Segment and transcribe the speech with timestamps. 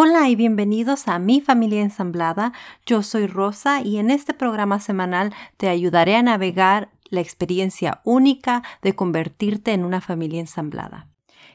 [0.00, 2.52] Hola y bienvenidos a Mi Familia Ensamblada.
[2.86, 8.62] Yo soy Rosa y en este programa semanal te ayudaré a navegar la experiencia única
[8.80, 11.08] de convertirte en una familia ensamblada.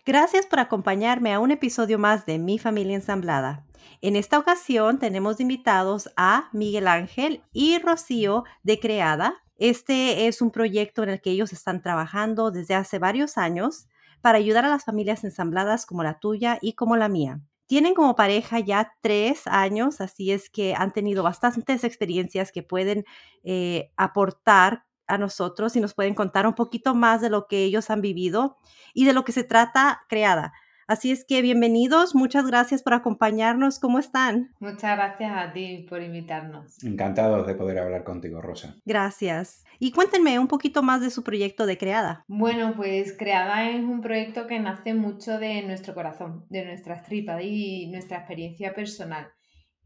[0.05, 3.63] Gracias por acompañarme a un episodio más de Mi Familia Ensamblada.
[4.02, 9.35] En esta ocasión tenemos invitados a Miguel Ángel y Rocío de Creada.
[9.55, 13.88] Este es un proyecto en el que ellos están trabajando desde hace varios años
[14.19, 17.39] para ayudar a las familias ensambladas como la tuya y como la mía.
[17.73, 23.03] Tienen como pareja ya tres años, así es que han tenido bastantes experiencias que pueden
[23.43, 27.89] eh, aportar a nosotros y nos pueden contar un poquito más de lo que ellos
[27.89, 28.57] han vivido
[28.93, 30.53] y de lo que se trata creada.
[30.86, 33.80] Así es que bienvenidos, muchas gracias por acompañarnos.
[33.80, 34.52] ¿Cómo están?
[34.59, 36.84] Muchas gracias a ti por invitarnos.
[36.84, 38.76] Encantados de poder hablar contigo, Rosa.
[38.84, 39.64] Gracias.
[39.80, 42.26] Y cuéntenme un poquito más de su proyecto de Creada.
[42.28, 47.42] Bueno, pues Creada es un proyecto que nace mucho de nuestro corazón, de nuestras tripas
[47.44, 49.28] y nuestra experiencia personal.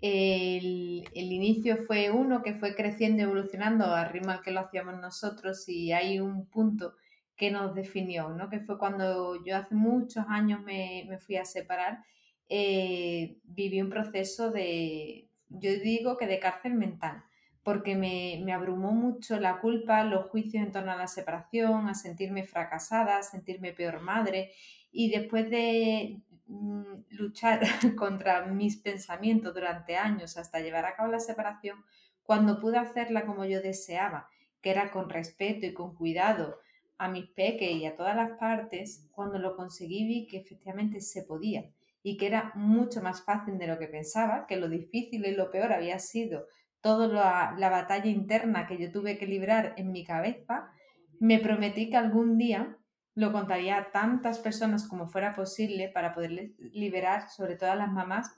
[0.01, 4.61] El, el, inicio fue uno que fue creciendo y evolucionando al ritmo al que lo
[4.61, 6.93] hacíamos nosotros y hay un punto
[7.37, 8.49] que nos definió, ¿no?
[8.49, 12.03] que fue cuando yo hace muchos años me, fui a separar,
[12.49, 17.23] eh, viví un proceso de, yo digo que de cárcel mental,
[17.63, 21.93] porque me, me, abrumó mucho la culpa, los juicios en torno a la separación, a
[21.93, 24.51] sentirme fracasada, a sentirme peor madre,
[24.91, 27.59] y después de mm, luchar
[27.95, 31.85] contra mis pensamientos durante años hasta llevar a cabo la separación,
[32.23, 34.27] cuando pude hacerla como yo deseaba,
[34.61, 36.59] que era con respeto y con cuidado,
[36.97, 41.23] a mis peques y a todas las partes, cuando lo conseguí vi que efectivamente se
[41.23, 41.69] podía
[42.03, 45.51] y que era mucho más fácil de lo que pensaba, que lo difícil y lo
[45.51, 46.47] peor había sido
[46.81, 50.71] toda la, la batalla interna que yo tuve que librar en mi cabeza,
[51.19, 52.77] me prometí que algún día
[53.15, 57.91] lo contaría a tantas personas como fuera posible para poder liberar, sobre todo a las
[57.91, 58.31] mamás,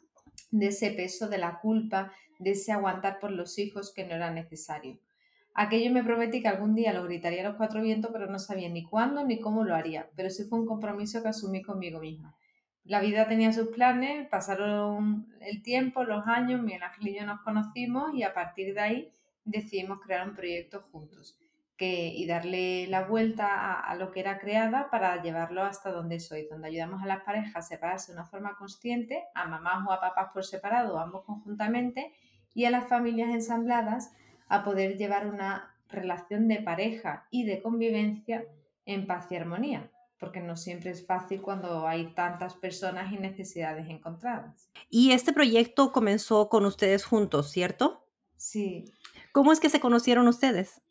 [0.51, 4.31] de ese peso, de la culpa, de ese aguantar por los hijos que no era
[4.31, 4.97] necesario.
[5.61, 8.69] Aquello me prometí que algún día lo gritaría a los cuatro vientos, pero no sabía
[8.69, 10.07] ni cuándo ni cómo lo haría.
[10.15, 12.33] Pero sí fue un compromiso que asumí conmigo misma.
[12.85, 17.41] La vida tenía sus planes, pasaron el tiempo, los años, mi Ángel y yo nos
[17.41, 19.11] conocimos y a partir de ahí
[19.43, 21.37] decidimos crear un proyecto juntos
[21.75, 26.47] que, y darle la vuelta a, lo que era creada para llevarlo hasta donde soy,
[26.49, 29.99] donde ayudamos a las parejas a separarse de una forma consciente, a mamás o a
[29.99, 32.13] papás por separado, ambos conjuntamente,
[32.53, 34.13] y a las familias ensambladas
[34.49, 38.45] a poder llevar una relación de pareja y de convivencia
[38.85, 39.89] en paz y armonía,
[40.19, 44.69] porque no siempre es fácil cuando hay tantas personas y necesidades encontradas.
[44.89, 48.05] Y este proyecto comenzó con ustedes juntos, ¿cierto?
[48.35, 48.85] Sí.
[49.31, 50.81] ¿Cómo es que se conocieron ustedes?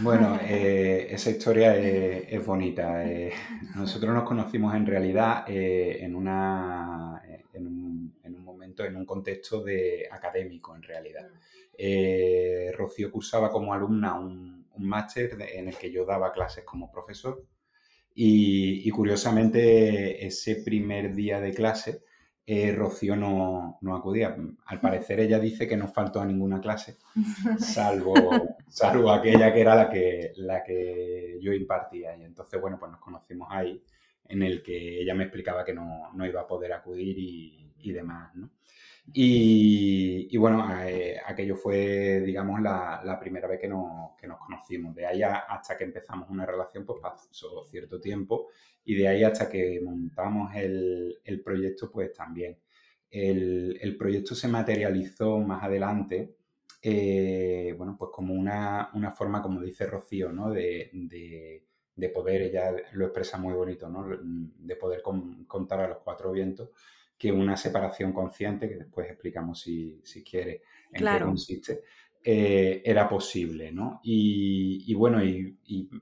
[0.00, 3.04] Bueno, eh, esa historia es, bonita.
[3.04, 3.32] Eh,
[3.74, 9.04] nosotros nos conocimos en realidad eh, en, una, en un, en, un, momento, en un
[9.04, 11.28] contexto de académico, en realidad.
[11.78, 17.46] Eh, Rocío cursaba como alumna un, máster en el que yo daba clases como profesor
[18.14, 22.02] y, curiosamente ese primer día de clase
[22.46, 24.36] eh, Rocío no, acudía.
[24.66, 26.98] Al parecer ella dice que no faltó a ninguna clase,
[27.58, 28.14] salvo,
[28.68, 32.16] salvo aquella que era la que, la que yo impartía.
[32.16, 33.82] Y entonces, bueno, pues nos conocimos ahí,
[34.26, 38.34] en el que ella me explicaba que no, iba a poder acudir y, y demás,
[38.34, 38.50] ¿no?
[39.12, 44.94] Y, bueno, eh, aquello fue, digamos, la, primera vez que nos, conocimos.
[44.94, 48.48] De ahí hasta que empezamos una relación, pues pasó cierto tiempo.
[48.84, 52.58] Y de ahí hasta que montamos el, proyecto, pues también.
[53.10, 56.36] El, proyecto se materializó más adelante,
[56.82, 60.50] eh, bueno, pues como una, forma, como dice Rocío, ¿no?
[60.50, 60.90] De,
[62.12, 64.06] poder, ella lo expresa muy bonito, ¿no?
[64.22, 65.02] De poder
[65.46, 66.70] contar a los cuatro vientos
[67.24, 70.60] que una separación consciente, que después explicamos si, si quiere
[70.92, 71.80] en qué consiste,
[72.22, 74.00] eh, era posible, ¿no?
[74.02, 75.56] Y, bueno, y,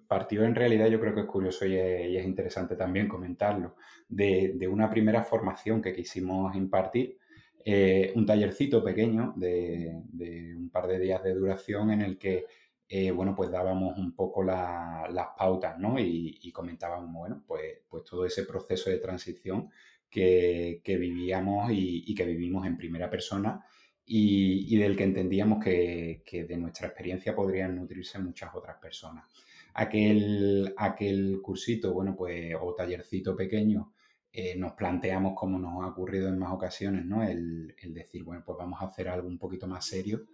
[0.08, 3.76] partió en realidad, yo creo que es curioso y es, interesante también comentarlo,
[4.08, 7.18] de, una primera formación que quisimos impartir,
[7.64, 10.02] eh, un tallercito pequeño de,
[10.56, 12.46] un par de días de duración en el que,
[12.88, 16.00] eh, bueno, pues dábamos un poco las pautas, ¿no?
[16.00, 19.70] Y, comentábamos, bueno, pues, pues todo ese proceso de transición
[20.12, 23.64] que, vivíamos y, que vivimos en primera persona
[24.04, 29.24] y, del que entendíamos que, de nuestra experiencia podrían nutrirse muchas otras personas.
[29.74, 33.94] Aquel, aquel cursito, bueno, pues, o tallercito pequeño,
[34.30, 37.22] eh, nos planteamos, como nos ha ocurrido en más ocasiones, ¿no?
[37.22, 40.26] El, decir, bueno, pues vamos a hacer algo un poquito más serio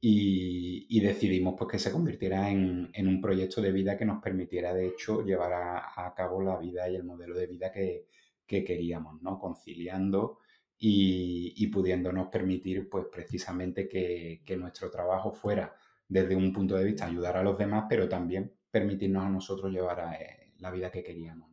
[0.00, 4.88] y, decidimos pues que se convirtiera en, un proyecto de vida que nos permitiera, de
[4.88, 8.06] hecho, llevar a, a, cabo la vida y el modelo de vida que,
[8.50, 9.38] que queríamos, ¿no?
[9.38, 10.40] Conciliando
[10.76, 15.72] y, pudiéndonos permitir pues precisamente que, nuestro trabajo fuera
[16.08, 20.00] desde un punto de vista ayudar a los demás, pero también permitirnos a nosotros llevar
[20.00, 21.48] a, eh, la vida que queríamos.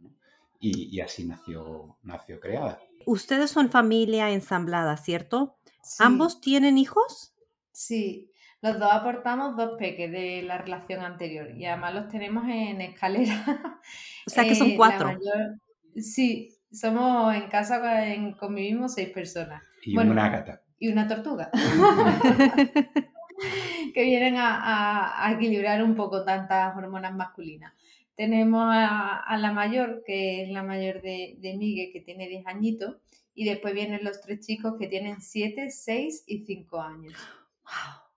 [0.60, 2.80] Y, así nació, nació Creada.
[3.06, 5.60] Ustedes son familia ensamblada, ¿cierto?
[6.00, 7.36] ¿Ambos tienen hijos?
[7.72, 12.82] Sí, los dos aportamos dos peques de la relación anterior y además los tenemos en
[12.82, 13.80] escalera.
[14.26, 15.12] O sea que son eh, cuatro.
[15.96, 17.82] sí, somos en casa,
[18.40, 19.64] convivimos seis personas.
[19.84, 20.62] Y una gata.
[20.80, 21.50] Y una tortuga.
[23.94, 27.74] que vienen a, equilibrar un poco tantas hormonas masculinas.
[28.16, 32.98] Tenemos a, la mayor, que es la mayor de, de Miguel, que tiene 10 añitos,
[33.36, 37.14] y después vienen los tres chicos que tienen 7, 6 y 5 años.
[37.64, 38.08] ¡Wow!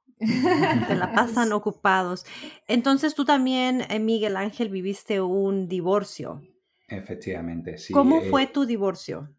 [0.89, 2.25] Te la pasan ocupados.
[2.67, 6.43] Entonces tú también, eh, Miguel Ángel, viviste un divorcio.
[6.91, 7.93] Efectivamente, sí.
[7.93, 9.31] ¿Cómo fue tu divorcio?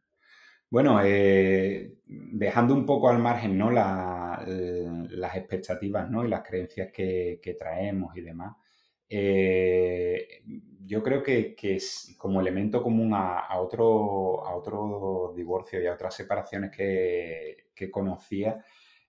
[0.72, 3.70] Bueno, eh, dejando un poco al margen ¿no?
[3.72, 6.24] las expectativas ¿no?
[6.24, 8.56] y las creencias que, traemos y demás,
[9.10, 10.42] eh,
[10.86, 16.16] yo creo que, es como elemento común a, otro, a otro divorcio y a otras
[16.16, 18.64] separaciones que, conocía,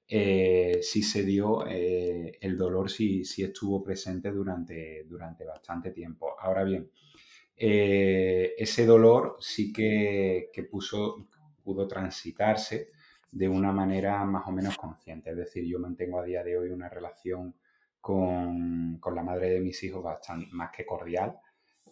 [0.08, 6.34] eh, sí se dio el dolor, sí, sí, estuvo presente durante, durante bastante tiempo.
[6.40, 6.90] Ahora bien,
[7.56, 11.28] ese dolor sí que, que puso,
[11.62, 12.90] pudo transitarse
[13.32, 15.30] de una manera más o menos consciente.
[15.30, 17.54] Es decir, yo mantengo a día de hoy una relación
[18.02, 21.38] con, la madre de mis hijos bastante más que cordial,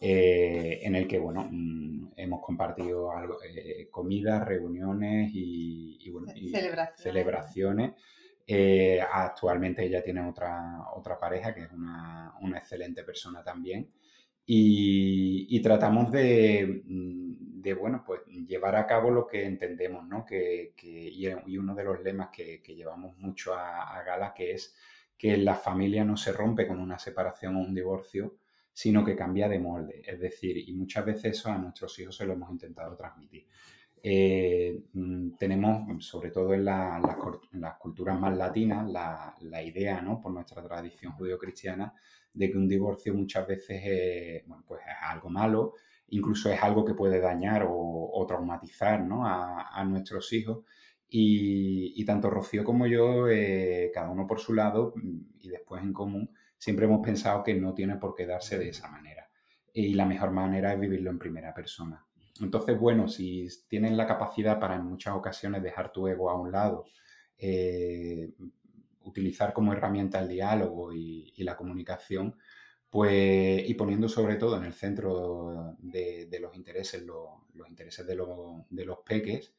[0.00, 6.12] eh, en el que, bueno, mm, hemos compartido algo, eh, comidas, reuniones y,
[6.96, 7.92] celebraciones.
[8.46, 13.88] Eh, actualmente ella tiene otra, otra pareja que es una, una excelente persona también.
[14.52, 20.26] Y, tratamos de, mm, de, bueno, pues llevar a cabo lo que entendemos, ¿no?
[20.26, 24.74] Que, y uno de los lemas que, que llevamos mucho a, a, gala, que es
[25.16, 28.38] que la familia no se rompe con una separación o un divorcio,
[28.72, 30.02] sino que cambia de molde.
[30.04, 33.46] Es decir, y muchas veces eso a nuestros hijos se lo hemos intentado transmitir.
[34.02, 37.00] Eh, mm, tenemos, sobre todo en, la,
[37.52, 40.20] las culturas más latinas, la, idea, ¿no?
[40.20, 41.92] por nuestra tradición judío-cristiana,
[42.32, 45.74] de que un divorcio muchas veces es, bueno, pues es algo malo,
[46.08, 49.26] incluso es algo que puede dañar o, traumatizar ¿no?
[49.26, 50.64] a, nuestros hijos.
[51.08, 54.94] Y, tanto Rocío como yo, eh, cada uno por su lado
[55.40, 58.88] y después en común, siempre hemos pensado que no tiene por qué darse de esa
[58.88, 59.28] manera.
[59.72, 62.04] Y la mejor manera es vivirlo en primera persona.
[62.40, 66.50] Entonces, bueno, si tienes la capacidad para en muchas ocasiones dejar tu ego a un
[66.50, 66.86] lado,
[67.38, 68.30] eh,
[69.04, 72.36] utilizar como herramienta el diálogo y, la comunicación,
[72.90, 78.98] pues, y poniendo sobre todo en el centro de, los intereses, los intereses de, los
[79.04, 79.54] peques,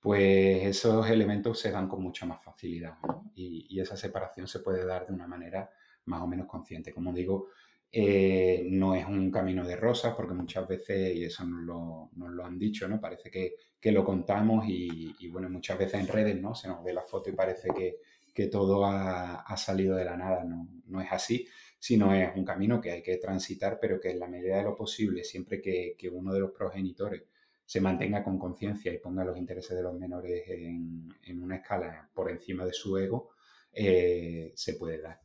[0.00, 2.94] pues esos elementos se dan con mucha más facilidad
[3.34, 5.70] y, esa separación se puede dar de una manera
[6.06, 6.92] más o menos consciente.
[6.92, 7.48] Como digo,
[7.90, 12.58] eh, no es un camino de rosas porque muchas veces, y eso nos lo, han
[12.58, 13.00] dicho, ¿no?
[13.00, 13.54] Parece que,
[13.90, 16.54] lo contamos y, y, bueno, muchas veces en redes, ¿no?
[16.54, 17.96] Se nos ve la foto y parece que,
[18.38, 20.44] que todo ha, salido de la nada.
[20.44, 21.44] No, no, es así,
[21.76, 24.76] sino es un camino que hay que transitar, pero que en la medida de lo
[24.76, 27.24] posible, siempre que, uno de los progenitores
[27.64, 32.30] se mantenga con conciencia y ponga los intereses de los menores en, una escala por
[32.30, 33.30] encima de su ego,
[33.72, 35.20] eh, se puede dar.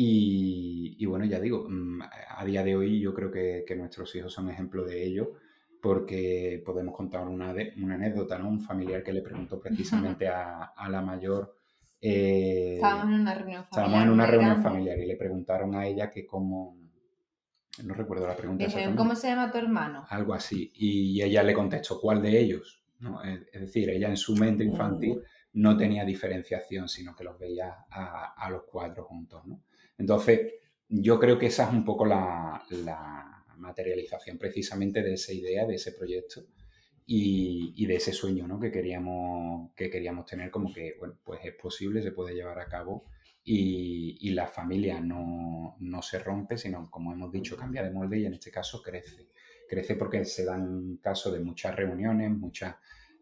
[0.00, 2.02] Y, bueno, ya digo, mm,
[2.36, 5.32] a día de hoy yo creo que, nuestros hijos son ejemplo de ello
[5.80, 8.48] porque podemos contar una, una anécdota, ¿no?
[8.48, 11.58] Un familiar que le preguntó precisamente a, a la mayor
[12.00, 13.86] eh, estábamos en una reunión familiar.
[13.86, 16.76] Estábamos en una reunión familiar y le preguntaron a ella que cómo...
[17.84, 18.66] No recuerdo la pregunta.
[18.96, 20.04] ¿cómo se llama tu hermano?
[20.08, 20.72] Algo así.
[20.74, 22.82] Y ella le contestó, ¿cuál de ellos?
[22.98, 23.22] ¿No?
[23.22, 28.48] Es decir, ella en su mente infantil no tenía diferenciación, sino que los veía a,
[28.50, 29.46] los cuatro juntos.
[29.46, 29.60] ¿no?
[29.98, 30.54] Entonces,
[30.88, 32.64] yo creo que esa es un poco la,
[33.58, 36.46] materialización precisamente de esa idea, de ese proyecto,
[37.04, 38.60] y, de ese sueño ¿no?
[38.60, 42.68] que, queríamos, que queríamos tener como que, bueno, pues es posible, se puede llevar a
[42.68, 43.06] cabo
[43.44, 48.34] y, la familia no, se rompe, sino, como hemos dicho, cambia de molde y en
[48.34, 49.28] este caso crece.
[49.68, 52.76] Crece porque se dan caso de muchas reuniones, muchas,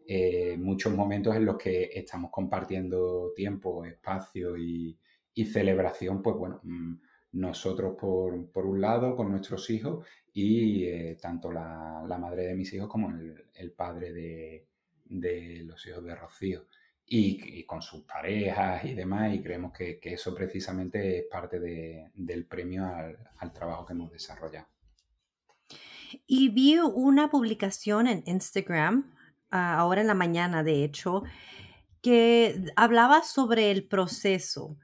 [0.05, 4.97] eh, muchos momentos en los que estamos compartiendo tiempo, espacio y,
[5.37, 6.95] y celebración, pues bueno, mm,
[7.33, 10.03] nosotros por, por, un lado con nuestros hijos
[10.33, 14.67] y eh, tanto la, la, madre de mis hijos como el, el padre de,
[15.05, 16.65] de, los hijos de Rocío.
[17.05, 22.09] Y, con sus parejas y demás, y creemos que, que eso precisamente es parte de,
[22.15, 24.67] del premio al, al, trabajo que hemos desarrollado.
[26.25, 29.13] Y vi una publicación en Instagram
[29.51, 31.23] ah, ahora en la mañana, de hecho,
[32.01, 34.77] que hablaba sobre el proceso,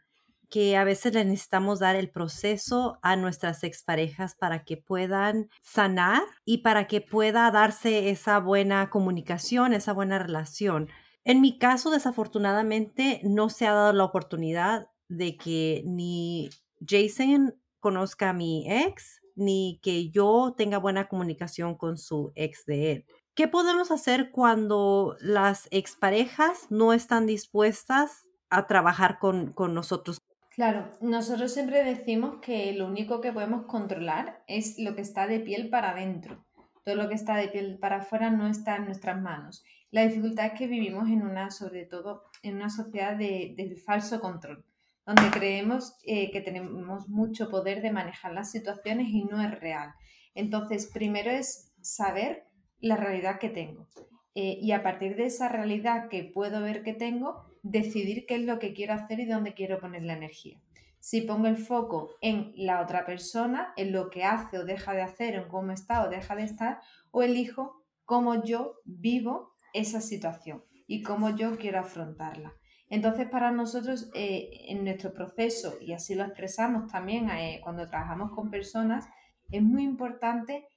[0.53, 6.21] que a veces le necesitamos dar el proceso a nuestras exparejas para que puedan sanar
[6.45, 10.89] y para que pueda darse esa buena comunicación, esa buena relación.
[11.23, 16.51] En mi caso, desafortunadamente, no se ha dado la oportunidad de que ni
[16.87, 22.91] Jason conozca a mi ex, ni que yo tenga buena comunicación con su ex de
[22.91, 23.05] él.
[23.33, 30.19] ¿Qué podemos hacer cuando las exparejas no están dispuestas a trabajar con, con nosotros?
[30.55, 35.39] Claro, nosotros siempre decimos que lo único que podemos controlar es lo que está de
[35.39, 36.45] piel para adentro.
[36.85, 39.63] Todo lo que está de piel para afuera no está en nuestras manos.
[39.89, 44.63] La dificultad es que vivimos en una, sobre todo, en una sociedad de, falso control,
[45.07, 49.93] donde creemos eh, que tenemos mucho poder de manejar las situaciones y no es real.
[50.35, 52.45] Entonces, primero es saber
[52.79, 53.87] la realidad que tengo.
[54.35, 58.41] Eh, y a partir de esa realidad que puedo ver que tengo, decidir qué es
[58.41, 60.61] lo que quiero hacer y dónde quiero poner la energía.
[60.99, 65.01] Si pongo el foco en la otra persona, en lo que hace o deja de
[65.01, 66.79] hacer, en cómo está o deja de estar,
[67.11, 72.53] o elijo cómo yo vivo esa situación y cómo yo quiero afrontarla.
[72.89, 78.31] Entonces, para nosotros, eh, en nuestro proceso, y así lo expresamos también eh, cuando trabajamos
[78.31, 79.05] con personas,
[79.51, 80.67] es muy importante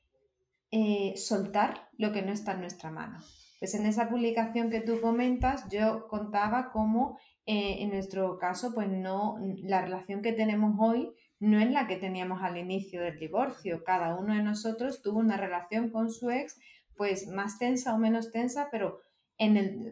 [0.70, 3.18] eh, soltar lo que no está en nuestra mano.
[3.66, 8.88] Pues en esa publicación que tú comentas, yo contaba cómo eh, en nuestro caso, pues
[8.88, 13.82] no, la relación que tenemos hoy no es la que teníamos al inicio del divorcio.
[13.82, 16.60] Cada uno de nosotros tuvo una relación con su ex,
[16.96, 19.00] pues más tensa o menos tensa, pero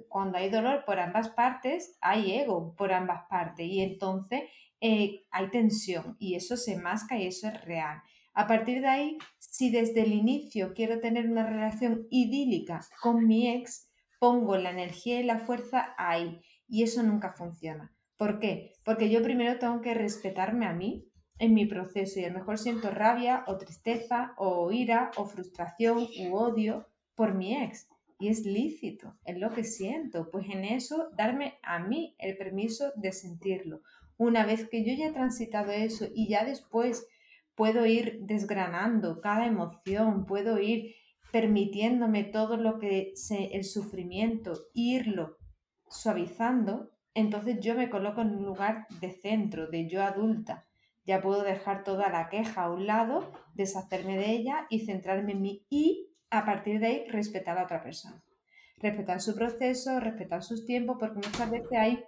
[0.08, 4.42] cuando hay dolor por ambas partes, hay ego por ambas partes y entonces
[4.80, 8.00] eh, hay tensión y eso se masca y eso es real.
[8.34, 13.48] A partir de ahí, si desde el inicio quiero tener una relación idílica con mi
[13.48, 13.88] ex,
[14.18, 17.94] pongo la energía y la fuerza ahí y eso nunca funciona.
[18.16, 18.72] ¿Por qué?
[18.84, 22.58] Porque yo primero tengo que respetarme a mí en mi proceso y a lo mejor
[22.58, 27.88] siento rabia o tristeza o ira o frustración u odio por mi ex.
[28.18, 30.30] Y es lícito, es lo que siento.
[30.30, 33.82] Pues en eso darme a mí el permiso de sentirlo.
[34.16, 37.06] Una vez que yo ya he transitado eso y ya después
[37.54, 40.94] puedo ir desgranando cada emoción, puedo ir
[41.32, 45.36] permitiéndome todo lo que se, el sufrimiento, irlo
[45.88, 50.66] suavizando, entonces yo me coloco en un lugar de centro, de yo adulta.
[51.06, 55.42] Ya puedo dejar toda la queja a un lado, deshacerme de ella y centrarme en
[55.42, 58.22] mí y a partir de ahí respetar a otra persona.
[58.78, 62.04] Respetar su proceso, respetar sus tiempos, porque muchas veces ahí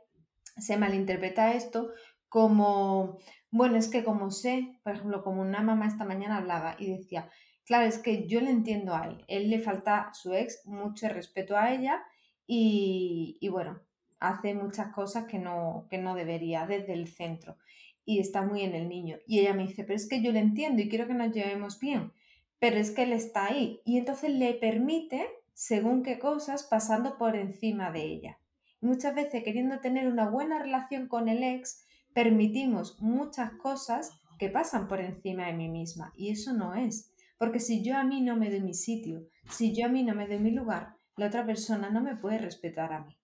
[0.57, 1.91] se malinterpreta esto
[2.37, 3.17] como
[3.51, 7.31] bueno, es que como sé, por ejemplo, como una mamá esta mañana hablaba y decía,
[7.65, 11.57] claro, es que yo le entiendo a él, él le falta su ex mucho respeto
[11.57, 12.05] a ella
[12.47, 13.81] y, bueno,
[14.21, 17.57] hace muchas cosas que no, que no debería desde el centro
[18.05, 19.17] y está muy en el niño.
[19.27, 21.81] Y ella me dice, pero es que yo le entiendo y quiero que nos llevemos
[21.81, 22.13] bien,
[22.59, 27.35] pero es que él está ahí y entonces le permite, según qué cosas, pasando por
[27.35, 28.39] encima de ella.
[28.83, 31.86] muchas veces queriendo tener una buena relación con el ex,
[32.17, 37.13] permitimos muchas cosas que pasan por encima de mí misma y eso no es.
[37.37, 40.15] Porque si yo a mí no me doy mi sitio, si yo a mí no
[40.15, 43.19] me doy mi lugar, la otra persona no me puede respetar a mí.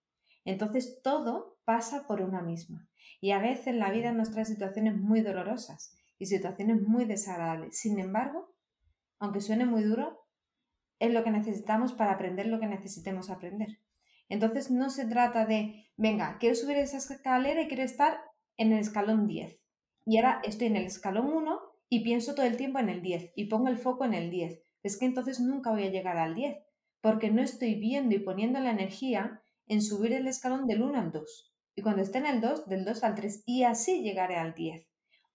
[0.45, 2.87] Entonces todo pasa por una misma.
[3.19, 7.75] Y a veces la vida nos trae situaciones muy dolorosas y situaciones muy desagradables.
[7.75, 8.53] Sin embargo,
[9.17, 10.27] aunque suene muy duro,
[10.99, 13.79] es lo que necesitamos para aprender lo que necesitemos aprender.
[14.29, 18.19] Entonces no se trata de, venga, quiero subir esa escalera y quiero estar
[18.57, 19.59] en el escalón 10.
[20.05, 23.33] Y ahora estoy en el escalón 1 y pienso todo el tiempo en el 10
[23.35, 24.61] y pongo el foco en el 10.
[24.83, 26.57] Es que entonces nunca voy a llegar al 10
[27.01, 31.11] porque no estoy viendo y poniendo la energía en subir el escalón del 1 al
[31.11, 31.53] 2.
[31.75, 34.87] Y cuando esté en el 2, del 2 al 3 y así llegaré al 10.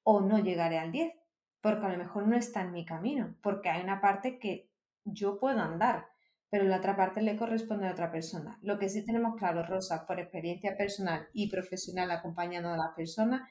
[0.03, 1.13] O no llegaré al 10
[1.61, 4.71] porque a lo mejor no está en mi camino, porque hay una parte que
[5.05, 6.07] yo puedo andar,
[6.50, 8.59] pero la otra parte le corresponde a otra persona.
[8.62, 13.49] Lo que sí tenemos claro, Rosa, por experiencia personal y profesional acompañando a las personas,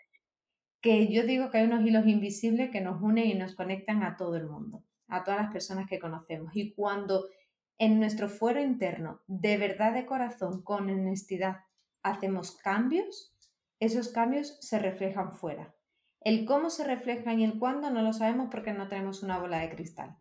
[0.81, 4.15] que yo digo que hay unos hilos invisibles que nos unen y nos conectan a
[4.15, 6.51] todo el mundo, a todas las personas que conocemos.
[6.55, 7.27] Y cuando
[7.77, 11.57] en nuestro fuero interno, de verdad de corazón, con honestidad,
[12.01, 13.35] hacemos cambios,
[13.79, 15.75] esos cambios se reflejan fuera.
[16.21, 19.59] El cómo se reflejan y el cuándo no lo sabemos porque no tenemos una bola
[19.59, 20.17] de cristal.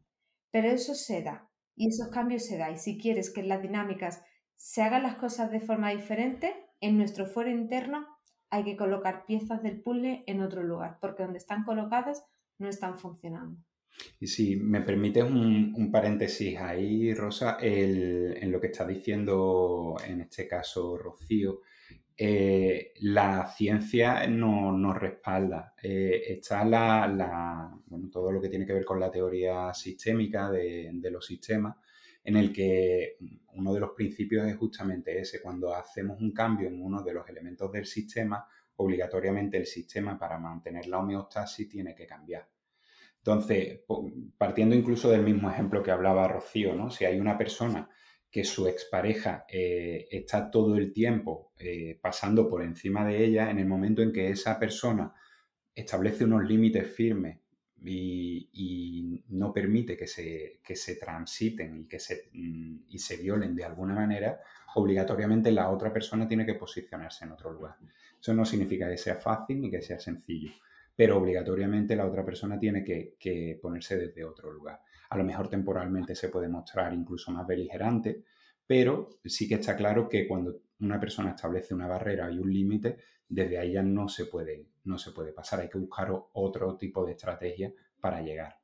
[0.51, 2.75] Pero eso se da y esos cambios se dan.
[2.75, 4.23] Y si quieres que en las dinámicas
[4.57, 8.07] se hagan las cosas de forma diferente, en nuestro fuero interno
[8.51, 12.25] hay que colocar piezas del puzzle en otro lugar, porque donde están colocadas
[12.59, 13.61] no están funcionando.
[14.21, 20.47] Y si me permites un, paréntesis ahí, Rosa, en lo que está diciendo en este
[20.47, 21.61] caso Rocío,
[22.19, 25.75] eh, la ciencia no, nos respalda.
[25.83, 27.71] Eh, está la,
[28.11, 31.77] todo lo que tiene que ver con la teoría sistémica de, los sistemas,
[32.25, 33.17] en el que
[33.53, 35.43] uno de los principios es justamente ese.
[35.43, 40.39] Cuando hacemos un cambio en uno de los elementos del sistema, obligatoriamente el sistema para
[40.39, 42.49] mantener la homeostasis tiene que cambiar.
[43.19, 43.81] Entonces,
[44.39, 46.91] partiendo incluso del mismo ejemplo que hablaba Rocío, ¿no?
[46.91, 47.91] Si hay una persona
[48.37, 53.59] que su expareja eh, está todo el tiempo eh, pasando por encima de ella, en
[53.59, 55.15] el momento en que esa persona
[55.75, 57.39] establece unos límites firmes
[57.83, 63.65] y, no permite que se, se transiten y que se, mm, y se violen de
[63.65, 64.39] alguna manera,
[64.75, 67.77] obligatoriamente la otra persona tiene que posicionarse en otro lugar.
[68.21, 70.51] Eso no significa que sea fácil ni que sea sencillo,
[70.95, 76.15] pero obligatoriamente la otra persona tiene que ponerse desde otro lugar a lo mejor temporalmente
[76.15, 78.25] se puede mostrar incluso más beligerante,
[78.67, 82.99] pero sí que está claro que cuando una persona establece una barrera y un límite,
[83.29, 87.05] desde ahí ya no se puede, no se puede pasar, hay que buscar otro tipo
[87.05, 88.57] de estrategia para llegar.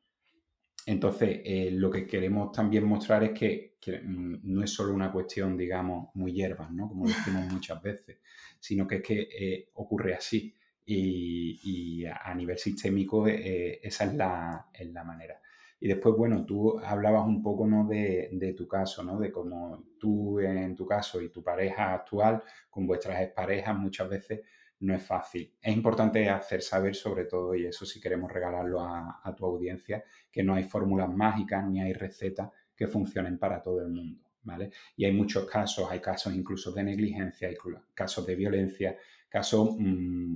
[0.87, 5.57] Entonces, eh, lo que queremos también mostrar es que, mm, no es solo una cuestión,
[5.57, 6.89] digamos, muy hierbas, ¿no?
[6.89, 8.19] Como decimos muchas veces,
[8.59, 14.69] sino que es que eh, ocurre así y, a nivel sistémico eh, esa es la,
[14.73, 15.41] es la manera.
[15.85, 17.89] Y después, bueno, tú hablabas un poco ¿no?
[17.89, 19.19] de, tu caso, ¿no?
[19.19, 24.43] de cómo tú en tu caso y tu pareja actual con vuestras parejas muchas veces
[24.79, 25.53] no es fácil.
[25.61, 30.45] Es importante hacer saber sobre todo, y eso si queremos regalarlo a, tu audiencia, que
[30.45, 34.23] no hay fórmulas mágicas ni hay recetas que funcionen para todo el mundo.
[34.45, 34.71] ¿Vale?
[34.97, 37.57] Y hay muchos casos, hay casos incluso de negligencia, hay
[37.93, 38.97] casos de violencia,
[39.29, 40.35] casos mm,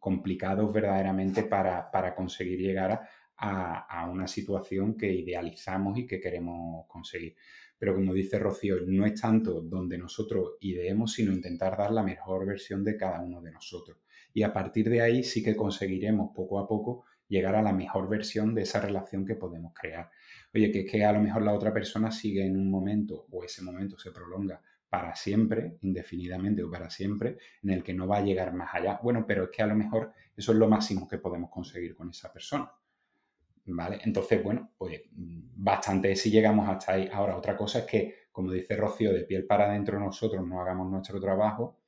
[0.00, 3.08] complicados verdaderamente para, para conseguir llegar a,
[3.40, 7.36] a, una situación que idealizamos y que queremos conseguir.
[7.78, 12.46] Pero como dice Rocío, no es tanto donde nosotros ideemos, sino intentar dar la mejor
[12.46, 13.98] versión de cada uno de nosotros.
[14.34, 18.08] Y a partir de ahí sí que conseguiremos poco a poco llegar a la mejor
[18.08, 20.10] versión de esa relación que podemos crear.
[20.52, 23.44] Oye, que es que a lo mejor la otra persona sigue en un momento o
[23.44, 28.18] ese momento se prolonga para siempre, indefinidamente o para siempre, en el que no va
[28.18, 28.98] a llegar más allá.
[29.02, 32.10] Bueno, pero es que a lo mejor eso es lo máximo que podemos conseguir con
[32.10, 32.70] esa persona.
[33.66, 34.00] ¿Vale?
[34.04, 37.08] Entonces, bueno, pues bastante si llegamos hasta ahí.
[37.12, 40.90] Ahora, otra cosa es que, como dice Rocío, de piel para adentro nosotros no hagamos
[40.90, 41.78] nuestro trabajo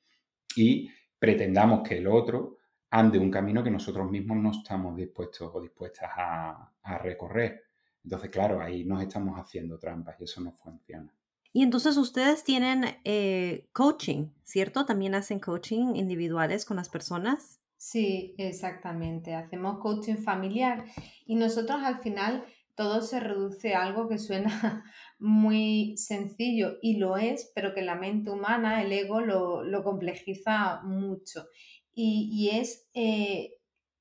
[0.56, 2.58] y pretendamos que el otro
[2.90, 7.62] ande un camino que nosotros mismos no estamos dispuestos o dispuestas a, recorrer.
[8.04, 11.12] Entonces, claro, ahí nos estamos haciendo trampas y eso no funciona.
[11.54, 14.84] Y entonces ustedes tienen eh, coaching, ¿cierto?
[14.84, 17.61] También hacen coaching individuales con las personas.
[17.84, 19.34] Sí, exactamente.
[19.34, 20.84] Hacemos coaching familiar
[21.26, 22.44] y nosotros al final
[22.76, 24.84] todo se reduce a algo que suena
[25.18, 31.48] muy sencillo y lo es, pero que la mente humana, el ego, lo, complejiza mucho.
[31.92, 33.54] Y, es eh,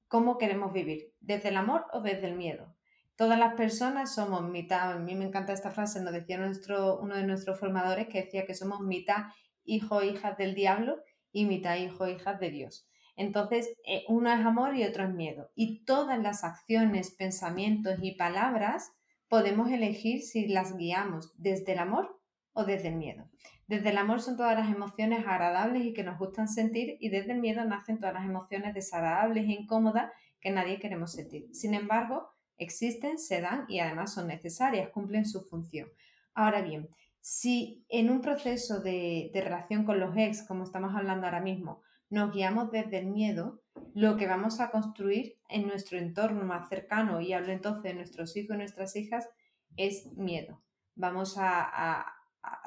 [0.07, 2.75] cómo queremos vivir, desde el amor o desde el miedo.
[3.15, 7.15] Todas las personas somos mitad, a mí me encanta esta frase, nos decía nuestro, uno
[7.15, 9.25] de nuestros formadores que decía que somos mitad
[9.63, 10.97] hijo e hijas del diablo
[11.31, 12.87] y mitad hijo e hijas de Dios.
[13.15, 15.49] Entonces, eh, uno es amor y otro es miedo.
[15.55, 18.91] Y todas las acciones, pensamientos y palabras
[19.27, 22.19] podemos elegir si las guiamos desde el amor
[22.53, 23.29] o desde el miedo.
[23.67, 27.31] Desde el amor son todas las emociones agradables y que nos gustan sentir y desde
[27.31, 31.47] el miedo nacen todas las emociones desagradables e incómodas que nadie queremos sentir.
[31.53, 35.87] Sin embargo, existen, se dan y además son necesarias, cumplen su función.
[36.33, 36.89] Ahora bien,
[37.21, 41.81] si en un proceso de, de relación con los ex, como estamos hablando ahora mismo,
[42.11, 43.61] nos guiamos desde el miedo,
[43.93, 48.35] lo que vamos a construir en nuestro entorno más cercano, y hablo entonces de nuestros
[48.35, 49.29] hijos y nuestras hijas,
[49.77, 50.61] es miedo.
[50.95, 52.05] Vamos a,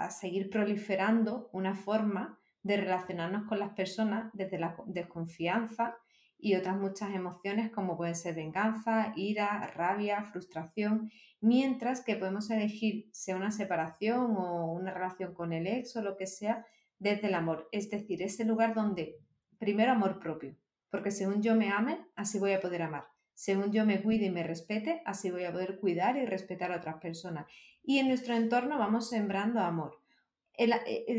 [0.09, 5.97] seguir proliferando una forma de relacionarnos con las personas desde la desconfianza
[6.39, 13.09] y otras muchas emociones como pueden ser venganza, ira, rabia, frustración, mientras que podemos elegir
[13.13, 16.65] sea una separación o una relación con el ex o lo que sea
[17.01, 19.19] desde el amor, es decir, ese lugar donde
[19.59, 20.57] Primero, amor propio,
[20.91, 23.05] porque según yo me ame, así voy a poder amar.
[23.35, 26.77] Según yo me cuide y me respete, así voy a poder cuidar y respetar a
[26.77, 27.47] otras personas.
[27.83, 30.01] Y en nuestro entorno vamos sembrando amor.
[30.57, 30.73] El,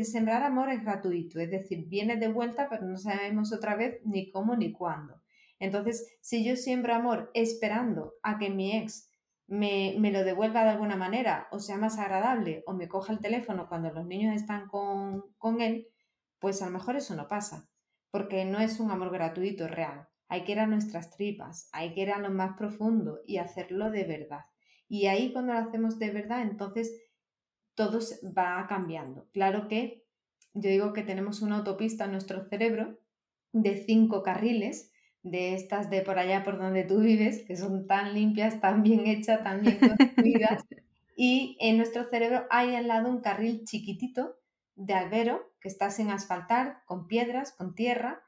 [0.06, 4.30] sembrar amor es gratuito, es decir, viene de vuelta, pero no sabemos otra vez ni
[4.30, 5.20] cómo ni cuándo.
[5.58, 9.10] Entonces, si yo siembro amor esperando a que mi ex
[9.46, 13.20] me, me, lo devuelva de alguna manera, o sea más agradable, o me coja el
[13.20, 15.88] teléfono cuando los niños están con, con él,
[16.38, 17.68] pues a lo mejor eso no pasa
[18.16, 20.08] porque no es un amor gratuito real.
[20.28, 23.90] Hay que ir a nuestras tripas, hay que ir a lo más profundo y hacerlo
[23.90, 24.46] de verdad.
[24.88, 26.98] Y ahí cuando lo hacemos de verdad, entonces
[27.74, 28.00] todo
[28.34, 29.28] va cambiando.
[29.34, 30.06] Claro que
[30.54, 32.98] yo digo que tenemos una autopista en nuestro cerebro
[33.52, 34.90] de cinco carriles,
[35.22, 39.06] de estas de por allá por donde tú vives, que son tan limpias, tan bien
[39.06, 40.64] hechas, tan bien construidas.
[41.18, 44.38] y en nuestro cerebro hay al lado un carril chiquitito
[44.76, 48.22] de albero que está sin asfaltar, con piedras, con tierra.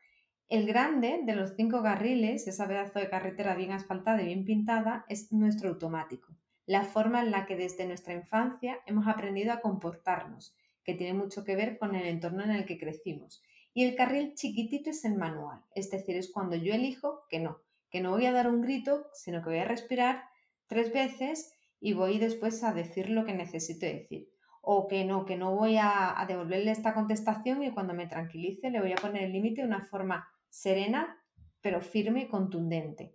[0.49, 5.05] El grande de los cinco carriles, esa pedazo de carretera bien asfaltada y bien pintada,
[5.09, 6.35] es nuestro automático.
[6.67, 11.45] La forma en la que desde nuestra infancia hemos aprendido a comportarnos, que tiene mucho
[11.45, 13.43] que ver con el entorno en el que crecimos.
[13.75, 17.61] Y el carril chiquitito es el manual, es decir, es cuando yo elijo que no,
[17.91, 20.25] que no voy a dar un grito, sino que voy a respirar
[20.67, 24.31] tres veces y voy después a decir lo que necesito decir.
[24.63, 28.81] O que no, que no voy a, devolverle esta contestación y cuando me tranquilice le
[28.81, 31.17] voy a poner el límite de una forma serena,
[31.61, 33.13] pero firme y contundente.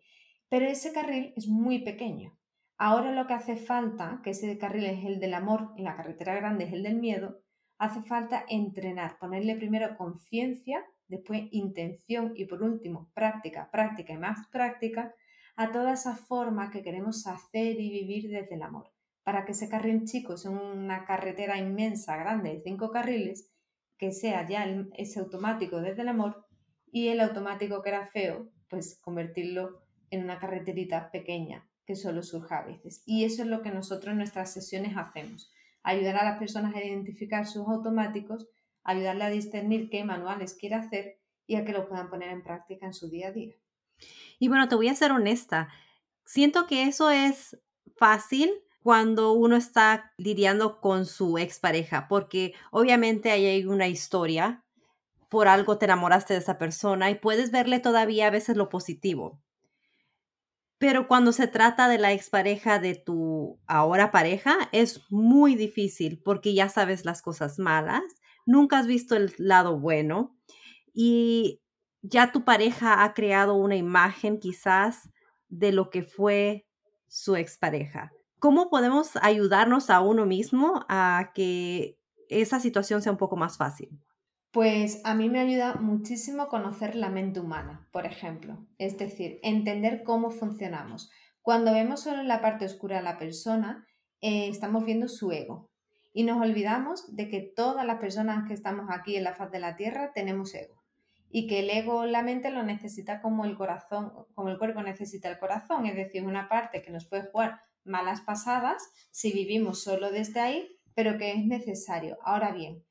[0.50, 2.38] Pero ese carril es muy pequeño.
[2.78, 6.36] Ahora lo que hace falta, que ese carril es el del amor y la carretera
[6.36, 7.40] grande es el del miedo,
[7.78, 14.48] hace falta entrenar, ponerle primero conciencia, después intención y por último práctica, práctica y más
[14.48, 15.14] práctica
[15.56, 18.93] a toda esa forma que queremos hacer y vivir desde el amor.
[19.24, 23.52] Para que ese carril chico sea una carretera inmensa, grande, de cinco carriles,
[23.98, 24.66] que sea ya
[24.98, 26.46] ese automático desde el amor
[26.92, 32.60] y el automático que era feo, pues convertirlo en una carreterita pequeña que solo surja
[32.60, 33.04] a veces.
[33.06, 35.52] Y eso es lo que nosotros en nuestras sesiones hacemos
[35.84, 38.48] ayudar a las personas a identificar sus automáticos,
[38.84, 42.86] ayudarle a discernir qué manuales quiere hacer y a que lo puedan poner en práctica
[42.86, 43.54] en su día a día.
[44.40, 45.70] Y bueno, te voy a ser honesta.
[46.26, 47.60] Siento que eso es
[47.98, 48.52] fácil
[48.84, 54.66] cuando uno está lidiando con su expareja, porque obviamente hay una historia,
[55.30, 59.42] por algo te enamoraste de esa persona y puedes verle todavía a veces lo positivo.
[60.78, 66.54] Pero cuando se trata de la expareja de tu ahora pareja, es muy difícil porque
[66.54, 68.04] ya sabes las cosas malas,
[68.46, 70.36] nunca has visto el lado bueno
[70.94, 71.62] y
[72.02, 75.10] ya tu pareja ha creado una imagen quizás
[75.48, 76.68] de lo que fue
[77.08, 78.12] su expareja.
[78.44, 83.98] ¿Cómo podemos ayudarnos a uno mismo a que esa situación sea un poco más fácil?
[84.52, 90.04] Pues a mí me ayuda muchísimo conocer la mente humana, por ejemplo, es decir, entender
[90.04, 91.10] cómo funcionamos.
[91.42, 93.88] Cuando vemos solo la parte oscura a la persona,
[94.20, 95.72] eh, estamos viendo su ego
[96.12, 99.60] y nos olvidamos de que todas las personas que estamos aquí en la faz de
[99.60, 100.84] la Tierra tenemos ego
[101.30, 105.30] y que el ego, la mente lo necesita como el corazón, como el cuerpo necesita
[105.30, 110.12] el corazón, es decir, una parte que nos puede jugar malas pasadas si vivimos solo
[110.12, 112.18] desde ahí, pero que es necesario.
[112.24, 112.84] Ahora bien,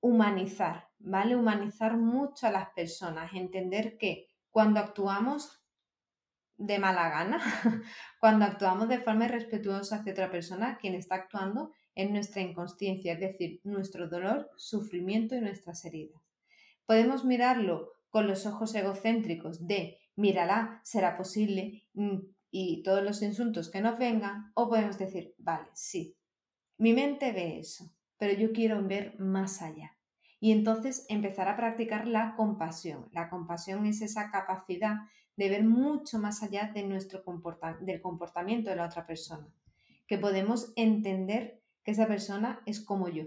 [0.00, 1.36] humanizar, ¿vale?
[1.36, 5.62] Humanizar mucho a las personas, entender que cuando actuamos
[6.56, 7.40] de mala gana,
[8.20, 13.20] cuando actuamos de forma irrespetuosa hacia otra persona, quien está actuando es nuestra inconsciencia, es
[13.20, 16.22] decir, nuestro dolor, sufrimiento y nuestras heridas.
[16.86, 22.18] Podemos mirarlo con los ojos egocéntricos de mírala, será posible mm,
[22.50, 26.16] y todos los insultos que nos vengan, o podemos decir, vale, sí,
[26.78, 29.96] mi mente ve eso, pero yo quiero ver más allá.
[30.40, 33.08] Y entonces empezar a practicar la compasión.
[33.12, 34.98] La compasión es esa capacidad
[35.36, 37.22] de ver mucho más allá de nuestro
[37.80, 39.48] del comportamiento de la otra persona.
[40.06, 43.24] Que podemos entender que esa persona es como yo,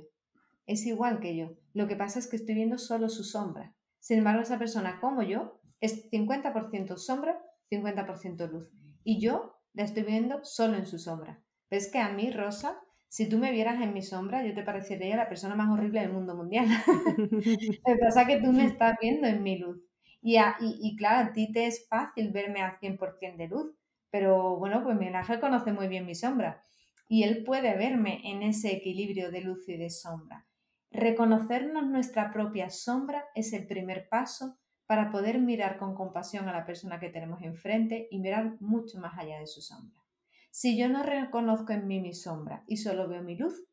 [0.66, 1.58] es igual que yo.
[1.74, 3.74] Lo que pasa es que estoy viendo solo su sombra.
[4.00, 8.72] Sin embargo, esa persona como yo es 50% sombra, 50% luz.
[9.04, 11.42] Y yo la estoy viendo solo en su sombra.
[11.70, 15.18] ¿Ves que a mí, Rosa, si tú me vieras en mi sombra, yo te parecería
[15.18, 16.66] la persona más horrible del mundo mundial.
[17.18, 19.82] Lo que pasa es que tú me estás viendo en mi luz.
[20.22, 23.74] Y, y, claro, a ti te es fácil verme al 100% de luz,
[24.12, 26.64] pero bueno, pues mi ángel conoce muy bien mi sombra
[27.12, 30.48] y él puede verme en ese equilibrio de luz y de sombra.
[30.92, 34.61] Reconocernos nuestra propia sombra es el primer paso
[34.92, 39.18] para poder mirar con compasión a la persona que tenemos enfrente y mirar mucho más
[39.18, 40.04] allá de su sombra.
[40.50, 43.64] Si yo no reconozco en mí mi sombra y solo veo mi luz,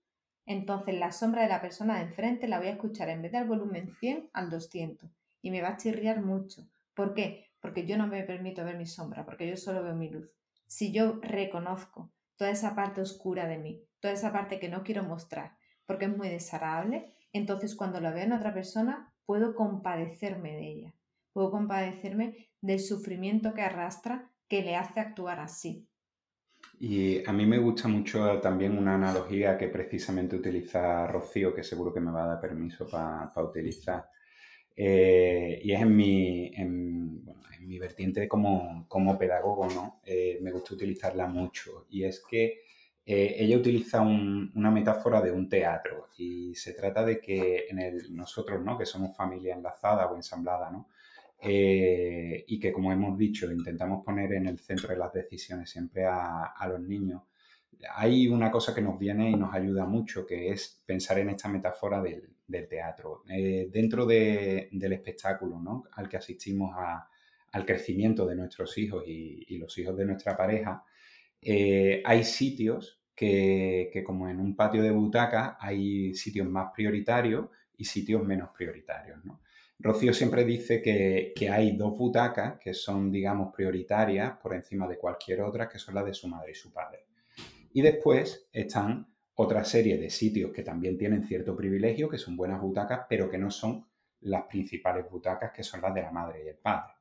[0.47, 3.49] entonces la sombra de la persona de enfrente la voy a escuchar en vez del
[3.49, 5.11] volumen 100 al 200
[5.43, 6.69] y me va a chirriar mucho.
[6.95, 7.47] ¿Por qué?
[7.61, 10.37] Porque yo no me permito ver mi sombra, porque yo solo veo mi luz.
[10.69, 15.03] Si yo reconozco toda esa parte oscura de mí, toda esa parte que no quiero
[15.03, 20.69] mostrar, porque es muy desagradable, entonces cuando la veo en otra persona puedo compadecerme de
[20.69, 20.95] ella,
[21.33, 25.87] puedo compadecerme del sufrimiento que arrastra que le hace actuar así.
[26.81, 31.93] Y a mí me gusta mucho también una analogía que precisamente utiliza Rocío, que seguro
[31.93, 34.09] que me va a dar permiso para utilizar.
[34.77, 37.25] Eh, y es en mi, en,
[37.61, 40.01] mi vertiente como, como pedagogo, ¿no?
[40.05, 41.87] Eh, me gusta utilizarla mucho.
[41.91, 42.63] Y es que
[43.05, 47.67] eh, ella utiliza una metáfora de un teatro y se trata de que
[48.11, 48.77] nosotros, ¿no?
[48.77, 50.89] que somos familia enlazada o ensamblada, ¿no?
[51.41, 56.05] Eh, y que como hemos dicho, intentamos poner en el centro de las decisiones siempre
[56.05, 57.23] a, los niños,
[57.95, 61.49] hay una cosa que nos viene y nos ayuda mucho, que es pensar en esta
[61.49, 62.35] metáfora del,
[62.69, 63.23] teatro.
[63.29, 65.85] Eh, dentro del espectáculo ¿no?
[65.93, 66.75] al que asistimos
[67.53, 70.83] al crecimiento de nuestros hijos y, los hijos de nuestra pareja,
[71.41, 77.49] eh, hay sitios que, que, como en un patio de butaca, hay sitios más prioritarios
[77.77, 79.25] y sitios menos prioritarios.
[79.25, 79.41] ¿no?
[79.81, 85.43] Rocío siempre dice que, hay dos butacas que son, digamos, prioritarias por encima de cualquier
[85.43, 87.07] otra, que son las de su madre y su padre.
[87.73, 92.61] Y después están otra serie de sitios que también tienen cierto privilegio, que son buenas
[92.61, 93.87] butacas, pero que no son
[94.23, 96.95] las principales butacas, que son las de la madre y el padre.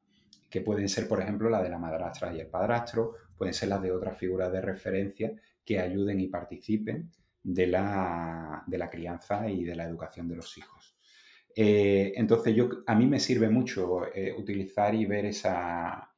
[0.48, 3.82] Que pueden ser, por ejemplo, las de la madrastra y el padrastro, pueden ser las
[3.82, 5.34] de otras figuras de referencia
[5.66, 7.12] que ayuden y participen
[7.42, 10.97] de la, de la crianza y de la educación de los hijos.
[11.60, 16.12] Eh, entonces, yo, a mí me sirve mucho eh, utilizar y ver esa,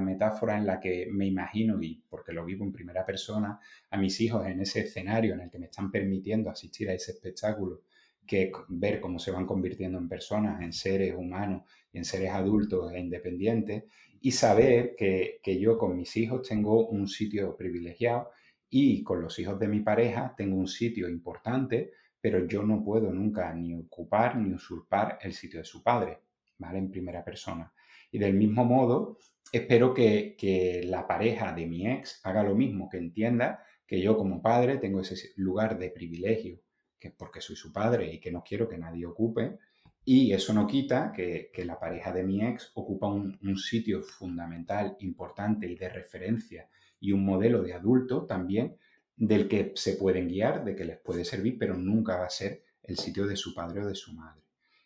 [0.00, 4.18] metáfora en la que me imagino, y porque lo vivo en primera persona, a mis
[4.22, 7.82] hijos en ese escenario en el que me están permitiendo asistir a ese espectáculo,
[8.26, 12.98] que ver cómo se van convirtiendo en personas, en seres humanos en seres adultos e
[12.98, 13.84] independientes,
[14.22, 18.30] y saber que, que yo con mis hijos tengo un sitio privilegiado
[18.70, 23.12] y con los hijos de mi pareja tengo un sitio importante pero yo no puedo
[23.12, 26.20] nunca ni ocupar ni usurpar el sitio de su padre,
[26.58, 26.78] ¿vale?
[26.78, 27.72] En primera persona.
[28.10, 29.18] Y del mismo modo,
[29.52, 34.16] espero que, que, la pareja de mi ex haga lo mismo, que entienda que yo
[34.16, 36.60] como padre tengo ese lugar de privilegio,
[36.98, 39.58] que es porque soy su padre y que no quiero que nadie ocupe.
[40.04, 44.02] Y eso no quita que, que la pareja de mi ex ocupa un, un sitio
[44.02, 46.68] fundamental, importante y de referencia
[47.00, 48.76] y un modelo de adulto también
[49.18, 52.62] del que se pueden guiar, de que les puede servir, pero nunca va a ser
[52.84, 54.42] el sitio de su padre o de su madre.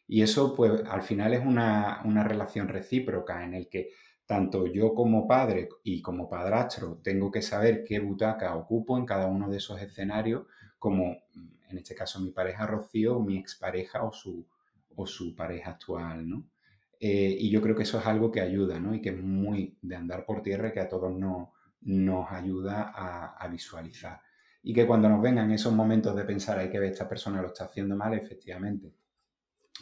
[0.09, 3.91] Y eso, pues, al final es una, relación recíproca en el que
[4.27, 9.27] tanto yo como padre y como padrastro tengo que saber qué butaca ocupo en cada
[9.27, 10.47] uno de esos escenarios,
[10.79, 11.19] como
[11.69, 14.47] en este caso mi pareja Rocío, mi expareja o su,
[14.97, 16.49] o su pareja actual, ¿no?
[17.01, 18.95] Eh, y yo creo que eso es algo que ayuda, ¿no?
[18.95, 21.49] Y que es muy de andar por tierra y que a todos nos,
[21.83, 24.21] nos ayuda a, visualizar.
[24.63, 27.49] Y que cuando nos vengan esos momentos de pensar, hay que ver, esta persona lo
[27.49, 28.95] está haciendo mal, efectivamente,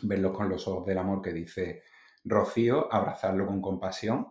[0.03, 1.83] verlo con los ojos del amor que dice
[2.25, 4.29] Rocío, abrazarlo con compasión,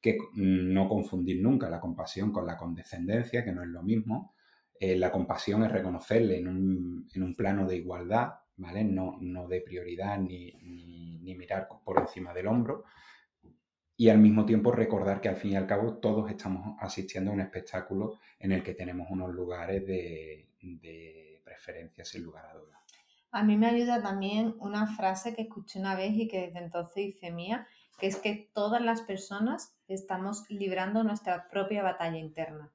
[0.00, 4.34] que no confundir nunca la compasión con la condescendencia, que no es lo mismo.
[4.78, 8.82] Eh, la compasión es reconocerle en un, plano de igualdad, ¿vale?
[8.82, 10.52] No, no de prioridad ni,
[11.22, 12.84] ni mirar por encima del hombro,
[14.02, 17.34] y al mismo tiempo recordar que al fin y al cabo todos estamos asistiendo a
[17.34, 22.80] un espectáculo en el que tenemos unos lugares de, preferencia sin lugar a dudas.
[23.30, 27.04] A mí me ayuda también una frase que escuché una vez y que desde entonces
[27.04, 27.68] hice mía,
[28.00, 32.72] que es que todas las personas estamos librando nuestra propia batalla interna.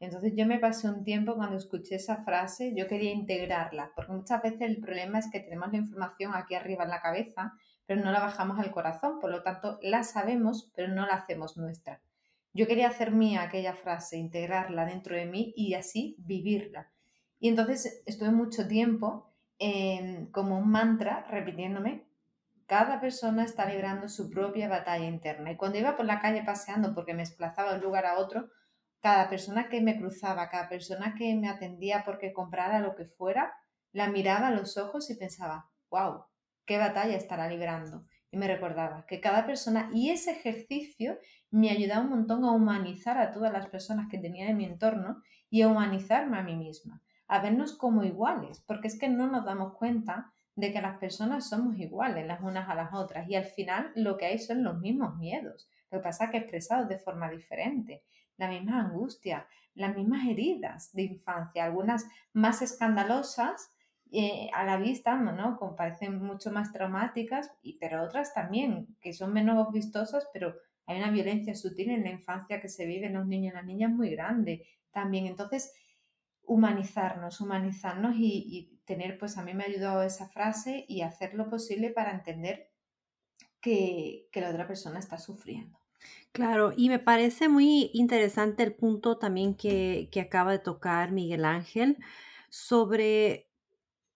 [0.00, 4.42] Entonces yo me pasé un tiempo cuando escuché esa frase, yo quería integrarla, porque muchas
[4.42, 7.54] veces el problema es que tenemos la información aquí arriba en la cabeza
[7.88, 11.56] pero no la bajamos al corazón, por lo tanto la sabemos, pero no la hacemos
[11.56, 12.02] nuestra.
[12.52, 16.90] Yo quería hacer mía aquella frase, integrarla dentro de mí y así vivirla.
[17.40, 22.06] Y entonces estuve mucho tiempo em, como un mantra repitiéndome,
[22.66, 25.52] cada persona está librando su propia batalla interna.
[25.52, 28.50] Y cuando iba por la calle paseando porque me desplazaba de un lugar a otro,
[29.00, 33.54] cada persona que me cruzaba, cada persona que me atendía porque comprara lo que fuera,
[33.92, 36.26] la miraba a los ojos y pensaba, wow,
[36.68, 38.04] qué batalla estará librando.
[38.30, 41.18] Y me recordaba que cada persona, y ese ejercicio
[41.50, 45.22] me ayudaba un montón a humanizar a todas las personas que tenía en mi entorno
[45.48, 49.46] y a humanizarme a mí misma, a vernos como iguales, porque es que no nos
[49.46, 53.46] damos cuenta de que las personas somos iguales las unas a las otras y al
[53.46, 56.98] final lo que hay son los mismos miedos, lo que pasa es que expresados de
[56.98, 58.04] forma diferente,
[58.36, 63.72] la misma angustia, las mismas heridas de infancia, algunas más escandalosas
[64.10, 65.56] eh, a la vista, ¿no?
[65.58, 70.54] Como parecen mucho más traumáticas, y, pero otras también, que son menos vistosas, pero
[70.86, 73.66] hay una violencia sutil en la infancia que se vive en los niños y las
[73.66, 75.26] niñas muy grande también.
[75.26, 75.74] Entonces,
[76.42, 81.50] humanizarnos, humanizarnos y, tener, pues a mí me ha ayudado esa frase y hacer lo
[81.50, 82.70] posible para entender
[83.60, 85.78] que, que la otra persona está sufriendo.
[86.32, 91.44] Claro, y me parece muy interesante el punto también que, que acaba de tocar Miguel
[91.44, 91.98] Ángel
[92.48, 93.47] sobre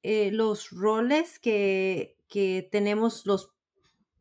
[0.02, 2.16] eh, los roles que,
[2.70, 3.50] tenemos los,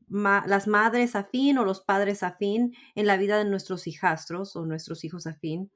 [0.09, 5.03] las madres afín o los padres afín en la vida de nuestros hijastros o nuestros
[5.03, 5.71] hijos afín.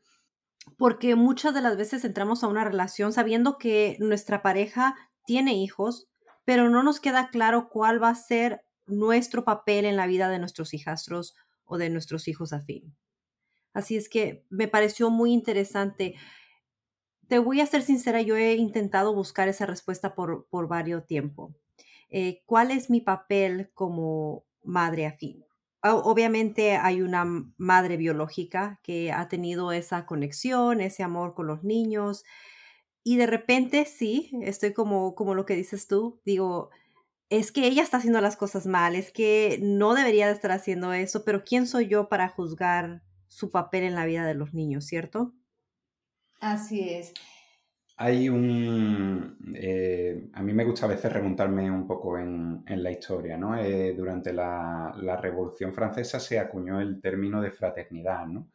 [0.77, 6.07] porque muchas de las veces entramos a una relación sabiendo que nuestra pareja tiene hijos,
[6.43, 10.39] pero no nos queda claro cuál va a ser nuestro papel en la vida de
[10.39, 12.95] nuestros hijastros o de nuestros hijos afín.
[13.73, 16.15] Así es que me pareció muy interesante.
[17.27, 21.55] Te voy a ser sincera, yo he intentado buscar esa respuesta por, por varios tiempo.
[22.09, 25.43] Eh, ¿Cuál es mi papel como madre afín?
[25.81, 27.25] Obviamente hay una
[27.57, 32.23] madre biológica que ha tenido esa conexión, ese amor con los niños.
[33.03, 36.71] Y de repente sí, estoy como, como lo que dices tú, digo,
[37.29, 40.93] es que ella está haciendo las cosas mal, es que no debería de estar haciendo
[40.93, 44.85] eso, pero ¿quién soy yo para juzgar su papel en la vida de los niños,
[44.85, 45.33] cierto?
[46.39, 47.13] Así es.
[47.97, 49.37] Hay un...
[49.55, 53.57] Eh, a mí me gusta a veces remontarme un poco en, la historia, ¿no?
[53.57, 58.49] Eh, durante la, Revolución Francesa se acuñó el término de fraternidad, ¿no?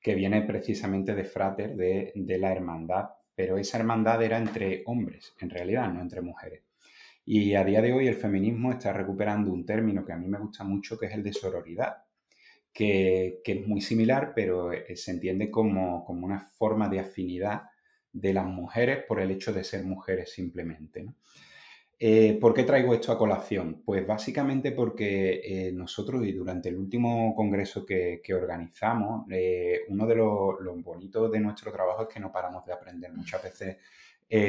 [0.00, 5.34] Que viene precisamente de frater, de, de la hermandad, pero esa hermandad era entre hombres,
[5.40, 6.62] en realidad, no entre mujeres.
[7.26, 10.38] Y a día de hoy el feminismo está recuperando un término que a mí me
[10.38, 12.03] gusta mucho, que es el de sororidad,
[12.74, 17.62] que, es muy similar, pero eh, se entiende como, como, una forma de afinidad
[18.12, 21.06] de las mujeres por el hecho de ser mujeres simplemente.
[21.98, 23.82] Eh, ¿Por qué traigo esto a colación?
[23.84, 30.16] Pues básicamente porque eh, nosotros y durante el último congreso que, organizamos, eh, uno de
[30.16, 33.12] los lo bonitos de nuestro trabajo es que no paramos de aprender.
[33.12, 33.76] Muchas veces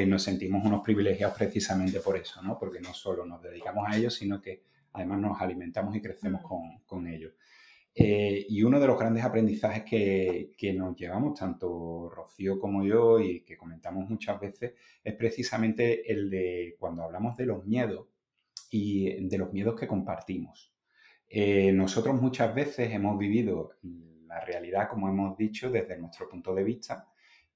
[0.06, 2.58] nos sentimos unos privilegiados precisamente por eso, ¿no?
[2.58, 6.80] porque no solo nos dedicamos a ellos, sino que además nos alimentamos y crecemos con,
[6.84, 7.34] con ellos.
[7.98, 13.40] Eh, y uno de los grandes aprendizajes que, nos llevamos, tanto Rocío como yo, y
[13.40, 18.06] que comentamos muchas veces, es precisamente el de cuando hablamos de los miedos
[18.70, 20.74] y de los miedos que compartimos.
[21.26, 23.70] Eh, nosotros muchas veces hemos vivido
[24.26, 27.08] la realidad, como hemos dicho, desde nuestro punto de vista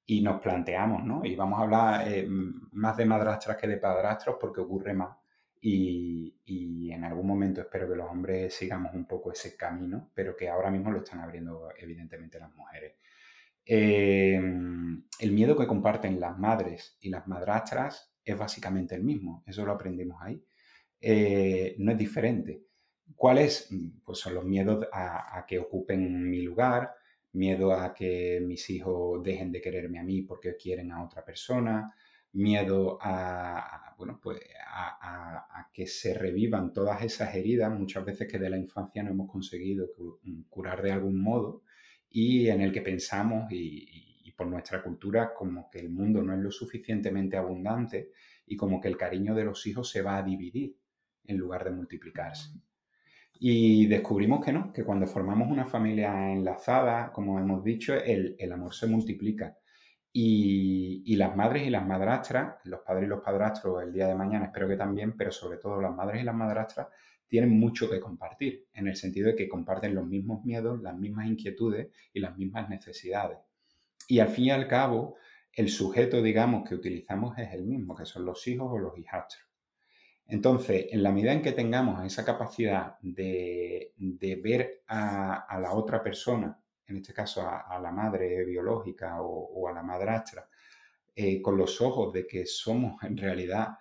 [0.07, 1.23] y nos planteamos, ¿no?
[1.23, 5.20] Y vamos a hablar eh, más de madrastras que de padrastros porque ocurre más
[5.61, 10.49] y, en algún momento espero que los hombres sigamos un poco ese camino, pero que
[10.49, 12.95] ahora mismo lo están abriendo evidentemente las mujeres.
[13.65, 19.65] Em, el miedo que comparten las madres y las madrastras es básicamente el mismo, eso
[19.65, 20.43] lo aprendimos ahí.
[21.01, 22.63] Eh, no es diferente.
[23.17, 23.69] ¿Cuáles?
[24.05, 26.95] Pues son los miedos a, a, que ocupen mi lugar,
[27.33, 31.95] miedo a que mis hijos dejen de quererme a mí porque quieren a otra persona,
[32.33, 38.51] miedo a, bueno, pues a, que se revivan todas esas heridas, muchas veces que de
[38.51, 39.89] la infancia no hemos conseguido
[40.23, 41.63] mm, curar de algún modo
[42.09, 46.41] y en el que pensamos y, por nuestra cultura como que el mundo no es
[46.41, 48.09] lo suficientemente abundante
[48.47, 50.79] y como que el cariño de los hijos se va a dividir
[51.25, 52.49] en lugar de multiplicarse.
[53.39, 58.53] Y descubrimos que no, que cuando formamos una familia enlazada, como hemos dicho, el, el
[58.53, 59.60] amor se multiplica
[60.13, 64.47] y, las madres y las madrastras, los padres y los padrastros el día de mañana
[64.47, 66.89] espero que también, pero sobre todo las madres y las madrastras
[67.29, 71.29] tienen mucho que compartir, en el sentido de que comparten los mismos miedos, las mismas
[71.29, 73.39] inquietudes y las mismas necesidades.
[74.09, 75.17] Y al fin y al cabo,
[75.53, 79.47] el sujeto, digamos, que utilizamos es el mismo, que son los hijos o los hijastros.
[80.27, 83.93] Entonces, en la medida en que tengamos esa capacidad de,
[84.43, 89.83] ver a la otra persona en este caso a, la madre biológica o, a la
[89.83, 90.49] madrastra,
[91.15, 93.79] eh, con los ojos de que somos en realidad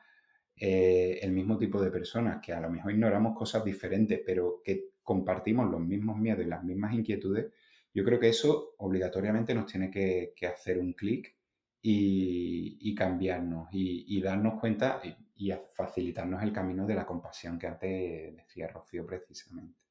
[0.56, 4.90] eh, el mismo tipo de personas, que a lo mejor ignoramos cosas diferentes, pero que
[5.04, 7.52] compartimos los mismos miedos y las mismas inquietudes,
[7.94, 11.36] yo creo que eso obligatoriamente nos tiene que, hacer un clic
[11.82, 15.02] y, cambiarnos y, darnos cuenta
[15.36, 19.89] y facilitarnos el camino de la compasión que antes decía Rocío precisamente.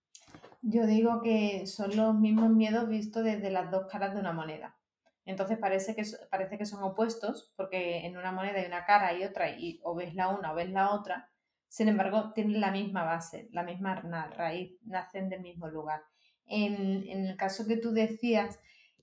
[0.62, 4.76] Yo digo que son los mismos miedos vistos desde las dos caras de una moneda.
[5.24, 9.24] Entonces parece que, parece que son opuestos, porque en una moneda hay una cara y
[9.24, 11.30] otra, y o ves la una o ves la otra.
[11.68, 13.96] Sin embargo, tienen la misma base, la misma
[14.36, 16.02] raíz, nacen del mismo lugar.
[16.46, 18.58] En, en el caso que tú decías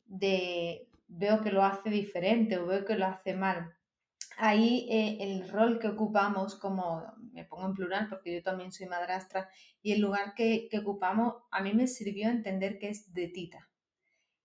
[0.08, 3.75] de veo que lo hace diferente o veo que lo hace mal,
[4.38, 8.88] ahí eh, el rol que ocupamos como, me pongo en plural porque yo también soy
[8.88, 9.50] madrastra,
[9.82, 13.70] y el lugar que, ocupamos a mí me sirvió entender que es de tita.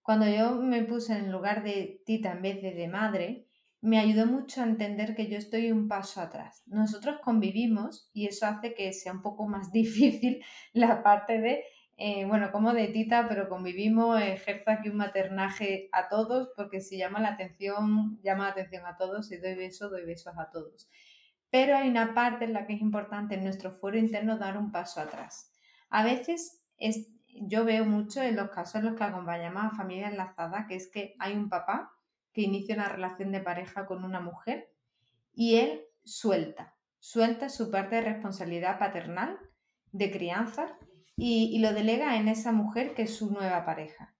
[0.03, 3.47] Cuando yo me puse en el lugar de tita en vez de de madre,
[3.80, 6.62] me ayudó mucho a entender que yo estoy un paso atrás.
[6.66, 11.64] Nosotros convivimos y eso hace que sea un poco más difícil la parte de
[12.03, 16.97] eh, bueno, como de tita, pero convivimos, ejerzo aquí un maternaje a todos, porque si
[16.97, 20.89] llama la atención, llama la atención a todos, si doy besos, doy besos a todos.
[21.51, 24.73] Pero hay una parte en la que es importante en nuestro fuero interno dar un
[24.73, 25.53] paso atrás.
[25.91, 26.65] A veces
[27.35, 30.91] yo veo mucho en los casos en los que acompañamos a familias enlazadas, que es
[30.91, 31.93] que hay un papá
[32.33, 34.73] que inicia una relación de pareja con una mujer
[35.35, 39.39] y él suelta, suelta su parte de responsabilidad paternal,
[39.93, 40.79] de crianza,
[41.23, 44.14] y, lo delega en esa mujer que es su nueva pareja.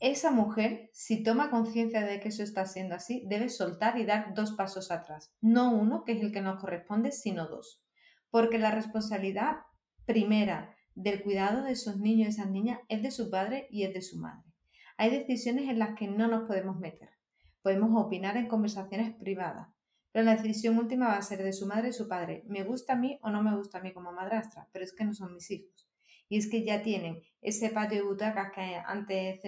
[0.00, 4.34] Esa mujer, si toma conciencia de que eso está siendo así, debe soltar y dar
[4.34, 5.34] dos pasos atrás.
[5.40, 7.82] No uno, que es el que nos corresponde, sino dos.
[8.30, 9.60] Porque la responsabilidad
[10.04, 13.94] primera del cuidado de esos niños y esas niñas es de su padre y es
[13.94, 14.44] de su madre.
[14.98, 17.08] Hay decisiones en las que no nos podemos meter.
[17.62, 19.68] Podemos opinar en conversaciones privadas,
[20.12, 22.42] pero la decisión última va a ser de su madre y su padre.
[22.46, 25.04] Me gusta a mí o no me gusta a mí como madrastra, pero es que
[25.04, 25.89] no son mis hijos.
[26.30, 29.40] Y es que ya tienen ese patio de butacas que antes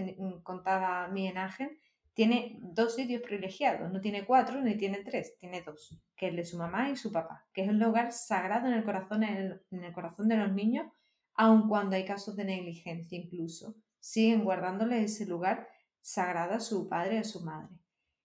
[0.42, 1.78] contaba mi Ángel,
[2.12, 6.44] tiene dos sitios privilegiados, no tiene cuatro ni tiene tres, tiene dos, que es de
[6.44, 9.92] su mamá y su papá, que es un lugar sagrado en el corazón, en el,
[9.92, 10.86] corazón de los niños,
[11.34, 15.68] aun cuando hay casos de negligencia incluso, siguen guardándole ese lugar
[16.00, 17.74] sagrado a su padre y a su madre.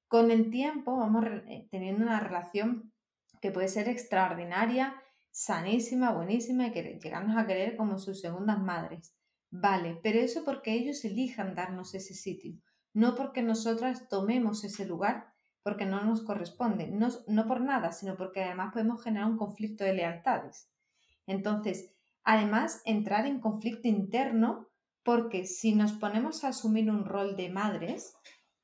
[0.08, 2.92] Con el tiempo vamos eh, teniendo una relación
[3.40, 4.96] que puede ser extraordinaria,
[5.32, 9.14] sanísima, buenísima y que llegamos a querer como sus segundas madres.
[9.50, 12.56] Vale, pero eso porque ellos elijan darnos ese sitio,
[12.94, 18.16] no porque nosotras tomemos ese lugar porque no nos corresponde, no, no por nada, sino
[18.16, 20.70] porque además podemos generar un conflicto de lealtades.
[21.26, 24.70] Entonces, además, entrar en conflicto interno
[25.04, 28.16] porque si nos ponemos a asumir un rol de madres,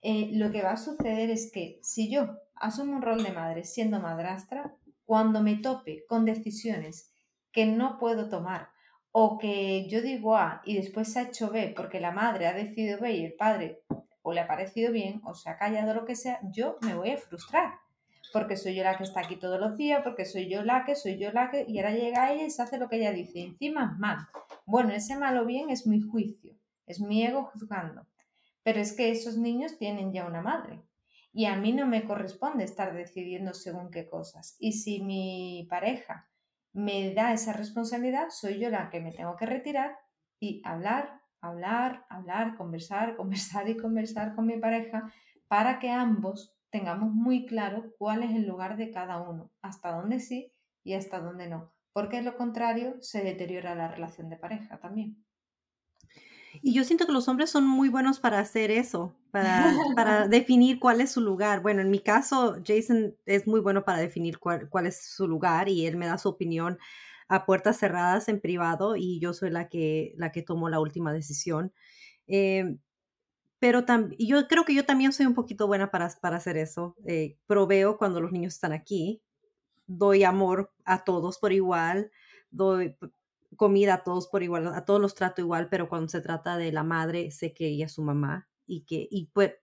[0.02, 3.64] eh, lo que va a suceder es que si yo asumo un rol de madre
[3.64, 7.12] siendo madrastra, cuando me tope con decisiones
[7.52, 8.70] que no puedo tomar
[9.12, 12.54] o que yo digo A y después se ha hecho B porque la madre ha
[12.54, 13.84] decidido B y el padre
[14.22, 17.12] o le ha parecido bien o se ha callado lo que sea, yo me voy
[17.12, 17.84] a frustrar
[18.34, 20.96] porque soy yo la que está aquí todos los días, porque soy yo la que,
[20.96, 23.42] soy yo la que, y ahora llega ella y se hace lo que ella dice,
[23.42, 24.18] encima es mal.
[24.66, 26.56] Bueno, ese mal o bien es mi juicio,
[26.88, 28.08] es mi ego juzgando.
[28.64, 30.82] Pero es que esos niños tienen ya una madre
[31.34, 34.56] y a mí no me corresponde estar decidiendo según qué cosas.
[34.60, 36.30] Y si mi pareja
[36.74, 39.98] me da esa responsabilidad, soy yo la que me tengo que retirar
[40.40, 45.12] y hablar, hablar, hablar, conversar, conversar y conversar con mi pareja
[45.48, 50.20] para que ambos tengamos muy claro cuál es el lugar de cada uno, hasta dónde
[50.20, 50.54] sí
[50.84, 55.24] y hasta dónde no, porque de lo contrario se deteriora la relación de pareja también.
[56.62, 60.80] Y yo siento que los hombres son muy buenos para hacer eso, para, para definir
[60.80, 61.62] cuál es su lugar.
[61.62, 65.70] Bueno, en mi caso, Jason es muy bueno para definir cuál, cuál, es su lugar
[65.70, 66.78] y él me da su opinión
[67.28, 71.12] a puertas cerradas en privado y yo soy la que, la que tomo la última
[71.12, 71.74] decisión.
[72.28, 72.78] Eh,
[73.60, 73.86] pero
[74.20, 76.98] yo creo que yo también soy un poquito buena para, para hacer eso.
[77.06, 79.22] Eh, proveo cuando los niños están aquí,
[79.88, 82.12] doy amor a todos por igual,
[82.52, 82.98] doy,
[83.56, 86.72] comida a todos por igual, a todos los trato igual, pero cuando se trata de
[86.72, 89.54] la madre, sé que ella es su mamá y que, y pues,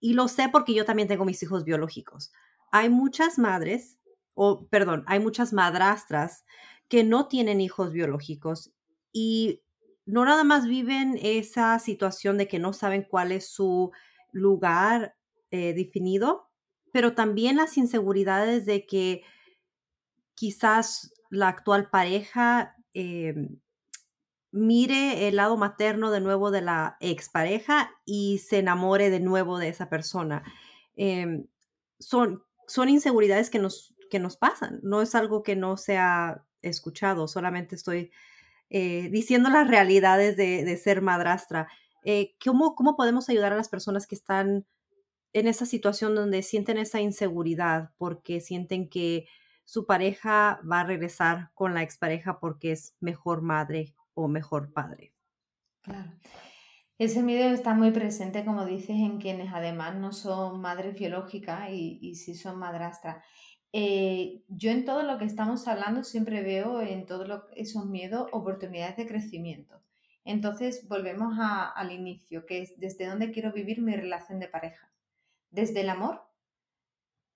[0.00, 2.32] y lo sé porque yo también tengo mis hijos biológicos.
[2.72, 3.98] Hay muchas madres,
[4.34, 6.44] o perdón, hay muchas madrastras
[6.88, 8.72] que no tienen hijos biológicos
[9.12, 9.62] y
[10.06, 13.92] no nada más viven esa situación de que no saben cuál es su
[14.32, 15.16] lugar
[15.50, 16.48] eh, definido,
[16.92, 19.22] pero también las inseguridades de que
[20.34, 23.60] quizás la actual pareja Em,
[24.52, 29.68] mire el lado materno de nuevo de la expareja y se enamore de nuevo de
[29.68, 30.42] esa persona.
[30.96, 31.46] Em,
[31.98, 36.44] son, son inseguridades que nos, que nos pasan, no es algo que no se ha
[36.62, 38.10] escuchado, solamente estoy
[38.70, 41.68] eh, diciendo las realidades de, ser madrastra.
[42.04, 44.66] Eh, ¿cómo, ¿Cómo podemos ayudar a las personas que están
[45.32, 49.26] en esa situación donde sienten esa inseguridad porque sienten que
[49.70, 55.14] su pareja va a regresar con la expareja porque es mejor madre o mejor padre.
[55.82, 56.10] Claro.
[56.98, 62.16] Ese miedo está muy presente, como dices, en quienes además no son madres biológicas y,
[62.16, 63.24] sí son madrastras.
[63.72, 68.96] Eh, yo en todo lo que estamos hablando siempre veo en todos esos miedos oportunidades
[68.96, 69.80] de crecimiento.
[70.24, 74.90] Entonces volvemos al inicio, que es desde dónde quiero vivir mi relación de pareja.
[75.48, 76.28] Desde el amor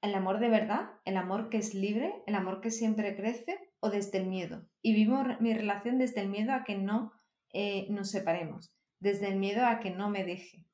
[0.05, 3.89] el amor de verdad, el amor que es libre, el amor que siempre crece o
[3.89, 4.67] desde el miedo.
[4.83, 7.13] Y vivo mi relación desde el miedo a que no
[7.55, 10.67] eh, nos separemos, desde el miedo a que no me deje.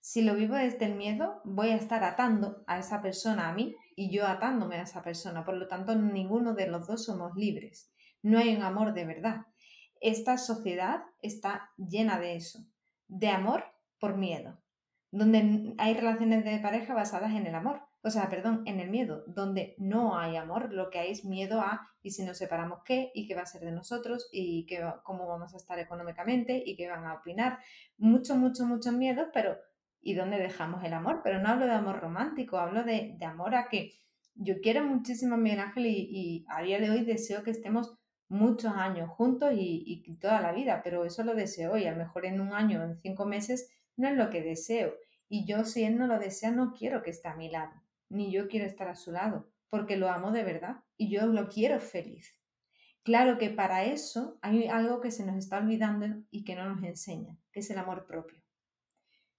[0.00, 3.74] Si lo vivo desde el miedo, voy a estar atando a esa persona a mí
[3.96, 5.46] y yo atándome a esa persona.
[5.46, 7.90] Por lo tanto, ninguno de los dos somos libres.
[8.20, 9.46] No hay un amor de verdad.
[10.02, 12.58] Esta sociedad está llena de eso,
[13.08, 13.64] de amor
[13.98, 14.60] por miedo,
[15.10, 19.24] donde hay relaciones de pareja basadas en el amor o sea, perdón, en el miedo,
[19.26, 23.10] donde no hay amor, lo que hay es miedo a y si nos separamos qué
[23.14, 24.66] y qué va a ser de nosotros y
[25.02, 27.60] cómo vamos a estar económicamente y qué van a opinar.
[27.96, 29.56] Mucho, mucho, mucho miedo, pero
[30.02, 31.22] y dónde dejamos el amor.
[31.24, 33.94] Pero no hablo de amor romántico, hablo de, amor a que
[34.34, 37.96] yo quiero muchísimo a Miguel Ángel y, a día de hoy deseo que estemos
[38.28, 41.96] muchos años juntos y, y, toda la vida, pero eso lo deseo y a lo
[41.96, 44.92] mejor en un año o en cinco meses no es lo que deseo.
[45.26, 47.72] Y yo si él no lo desea no quiero que esté a mi lado,
[48.14, 51.48] ni yo quiero estar a su lado, porque lo amo de verdad y yo lo
[51.48, 52.40] quiero feliz.
[53.02, 56.82] Claro que para eso hay algo que se nos está olvidando y que no nos
[56.82, 58.40] enseña, que es el amor propio.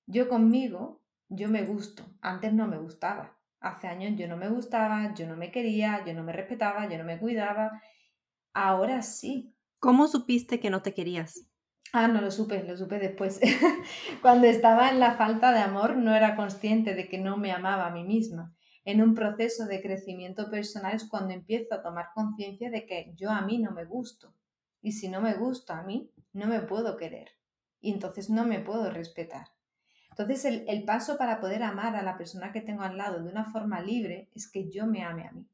[0.06, 3.40] Yo conmigo, yo me gusto, antes no me gustaba.
[3.60, 6.98] Hace años yo no me gustaba, yo no me quería, yo no me respetaba, yo
[7.00, 7.82] no me cuidaba.
[8.54, 9.56] Ahora sí.
[9.80, 11.50] ¿Cómo supiste que no te querías?
[11.92, 13.40] Ah, no lo supe, lo supe después.
[14.22, 17.88] Cuando estaba en la falta de amor no era consciente de que no me amaba
[17.88, 18.55] a mí misma
[18.86, 23.32] en un proceso de crecimiento personal es cuando empiezo a tomar conciencia de que yo
[23.32, 24.34] a mí no me gusto.
[24.82, 27.32] Y si no me gusto a mí, no me puedo querer.
[27.82, 29.48] Y entonces no me puedo respetar.
[30.12, 33.30] Entonces el, el paso para poder amar a la persona que tengo al lado de
[33.30, 35.50] una forma libre es que yo me ame a mí.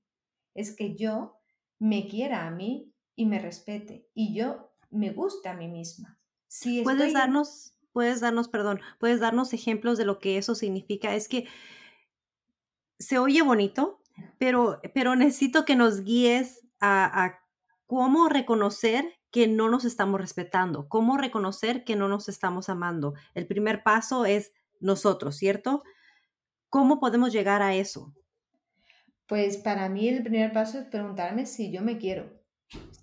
[0.53, 1.39] Es que yo
[1.79, 4.09] me quiera a mí y me respete.
[4.13, 6.19] Y yo me guste a mí misma.
[6.47, 11.15] Si ¿Puedes darnos, puedes darnos, perdón, puedes darnos ejemplos de lo que eso significa?
[11.15, 11.47] Es que
[13.01, 13.99] se oye bonito,
[14.37, 17.39] pero, pero necesito que nos guíes a,
[17.85, 23.13] cómo reconocer que no nos estamos respetando, cómo reconocer que no nos estamos amando.
[23.33, 25.83] El primer paso es nosotros, ¿cierto?
[26.69, 28.13] ¿Cómo podemos llegar a eso?
[29.27, 32.31] Pues para mí el primer paso es preguntarme si yo me quiero,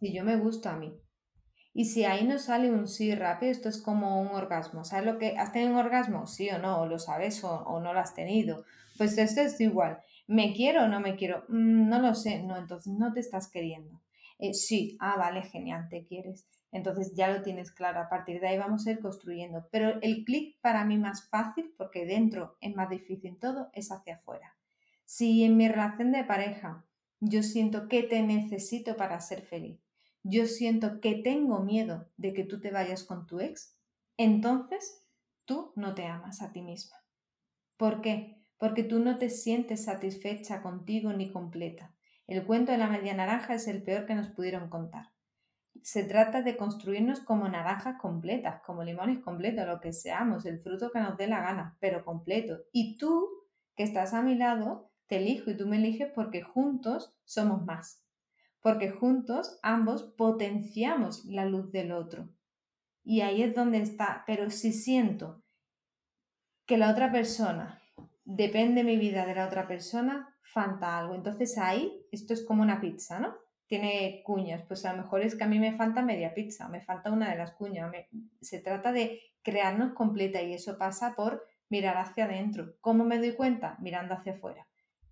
[0.01, 0.99] si yo me gusto a mí.
[1.79, 4.83] Y si ahí no sale un sí rápido, esto es como un orgasmo.
[4.83, 5.39] ¿Sabes lo que?
[5.39, 6.27] ¿Has tenido un orgasmo?
[6.27, 8.65] Sí o no, o lo sabes o, no lo has tenido.
[8.97, 10.01] Pues esto es igual.
[10.27, 11.45] ¿Me quiero o no me quiero?
[11.47, 12.43] Mm, no lo sé.
[12.43, 14.03] No, entonces no te estás queriendo.
[14.41, 16.49] Eh, sí, ah, vale, genial, te quieres.
[16.73, 18.01] Entonces ya lo tienes claro.
[18.01, 19.69] A partir de ahí vamos a ir construyendo.
[19.71, 24.17] Pero el clic para mí más fácil, porque dentro es más difícil todo, es hacia
[24.17, 24.57] afuera.
[25.05, 26.85] Si en mi relación de pareja
[27.21, 29.88] yo siento que te necesito para ser feliz,
[30.23, 33.77] yo siento que tengo miedo de que tú te vayas con tu ex,
[34.17, 35.05] entonces
[35.45, 36.97] tú no te amas a ti misma.
[37.77, 38.39] ¿Por qué?
[38.59, 41.95] porque tú no te sientes satisfecha contigo ni completa.
[42.27, 45.13] El cuento de la media naranja es el peor que nos pudieron contar.
[45.81, 50.91] Se trata de construirnos como naranjas completas, como limones completos, lo que seamos, el fruto
[50.91, 52.59] que nos dé la gana, pero completo.
[52.73, 53.29] Y tú,
[53.77, 58.05] que estás a mi lado, te elijo y tú me eliges porque juntos somos más.
[58.61, 62.29] Porque juntos ambos potenciamos la luz del otro.
[63.05, 64.25] Y ahí es donde está.
[64.27, 65.43] Pero si siento
[66.67, 67.81] que la otra persona
[68.25, 71.15] depende mi vida de la otra persona, falta algo.
[71.15, 73.35] Entonces ahí, esto es como una pizza, ¿no?
[73.67, 76.83] Tiene cuñas, pues a lo mejor es que a mí me falta media pizza, me
[76.83, 77.91] falta una de las cuñas.
[78.41, 82.75] se trata de crearnos completa y eso pasa por mirar hacia adentro.
[82.81, 83.77] ¿Cómo me doy cuenta?
[83.81, 84.67] Mirando hacia afuera.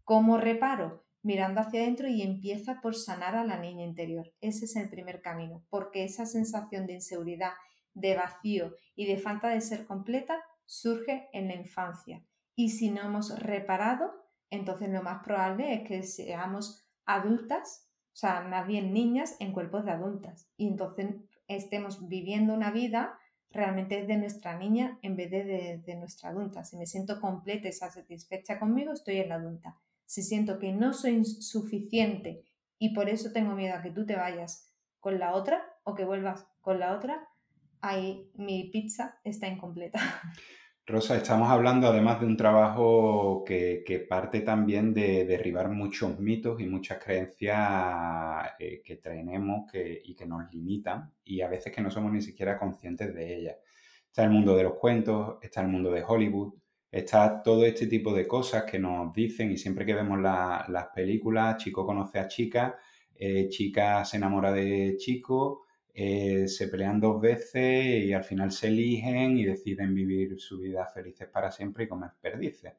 [0.04, 1.05] ¿Cómo reparo?
[1.26, 4.32] Mirando hacia adentro y empieza por sanar a la niña interior.
[4.40, 7.52] Ese es el primer camino, porque esa sensación de inseguridad,
[7.94, 12.24] de vacío y de falta de ser completa surge en la infancia
[12.56, 14.14] y si no hemos reparado,
[14.50, 19.84] entonces lo más probable es que seamos adultas, o sea, más bien niñas en cuerpos
[19.84, 20.48] de adultas.
[20.56, 21.16] Y entonces
[21.46, 23.18] estemos viviendo una vida
[23.50, 26.64] realmente de nuestra niña en vez de, de, nuestra adulta.
[26.64, 29.78] Si me siento completa y satisfecha conmigo, estoy en la adulta.
[30.06, 32.44] Si siento que no soy suficiente
[32.78, 36.04] y por eso tengo miedo a que tú te vayas con la otra o que
[36.04, 37.28] vuelvas con la otra,
[37.80, 40.00] ahí mi pizza está incompleta.
[40.88, 46.66] Rosa, estamos hablando además de un trabajo que, parte también de derribar muchos mitos y
[46.66, 52.12] muchas creencias eh, que tenemos y que nos limitan y a veces que no somos
[52.12, 53.56] ni siquiera conscientes de ellas.
[54.06, 56.54] Está el mundo de los cuentos, está el mundo de Hollywood,
[56.90, 61.56] está todo este tipo de cosas que nos dicen y siempre que vemos las películas,
[61.58, 62.78] chico conoce a chica,
[63.14, 68.68] eh, chica se enamora de chico, eh, se pelean dos veces y al final se
[68.68, 72.74] eligen y deciden vivir su vida felices para siempre y comer perdices.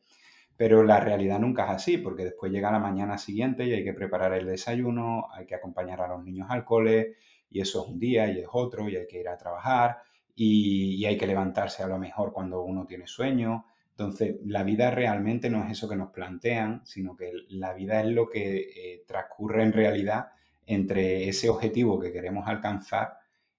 [0.55, 3.93] Pero la realidad nunca es así, porque después llega la mañana siguiente y hay que
[3.93, 7.15] preparar el desayuno, hay que acompañar a los niños al cole,
[7.49, 9.97] y eso es un día y es otro, y hay que ir a trabajar,
[10.35, 13.65] y, hay que levantarse a lo mejor cuando uno tiene sueño.
[13.97, 18.05] Entonces, la vida realmente no es eso que nos plantean, sino que la vida es
[18.05, 20.27] lo que eh, transcurre en realidad
[20.67, 23.17] entre ese objetivo que queremos alcanzar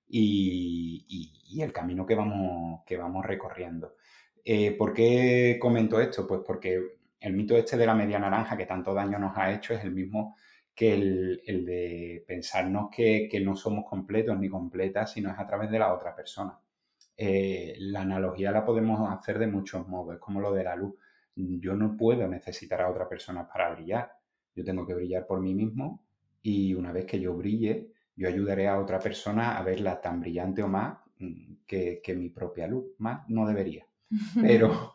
[0.08, 3.96] y, el camino que vamos, que vamos recorriendo.
[4.44, 6.24] Eh, ¿Por qué comento esto?
[6.24, 9.74] Pues porque el mito este de la media naranja que tanto daño nos ha hecho
[9.74, 10.36] es el mismo
[10.72, 15.80] que el, de pensarnos que, no somos completos ni completas, sino es a través de
[15.80, 16.56] la otra persona.
[17.20, 20.94] Eh, la analogía la podemos hacer de muchos modos, es como lo de la luz.
[21.34, 24.12] Yo no puedo necesitar a otra persona para brillar.
[24.54, 26.04] Yo tengo que brillar por mí mismo
[26.42, 30.62] y una vez que yo brille, yo ayudaré a otra persona a verla tan brillante
[30.62, 32.86] o más mm, que, mi propia luz.
[32.98, 33.84] Más no debería.
[34.40, 34.94] Pero,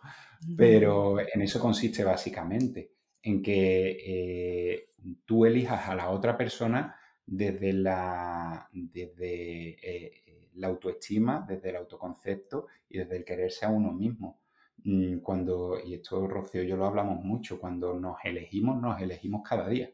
[0.58, 4.90] pero en eso consiste básicamente, en que eh,
[5.24, 10.24] tú elijas a la otra persona desde la, desde, eh,
[10.56, 14.42] la autoestima, desde el autoconcepto y desde el quererse a uno mismo.
[14.84, 19.42] Mm, cuando, y esto Rocío y yo lo hablamos mucho, cuando nos elegimos, nos elegimos
[19.48, 19.92] cada día.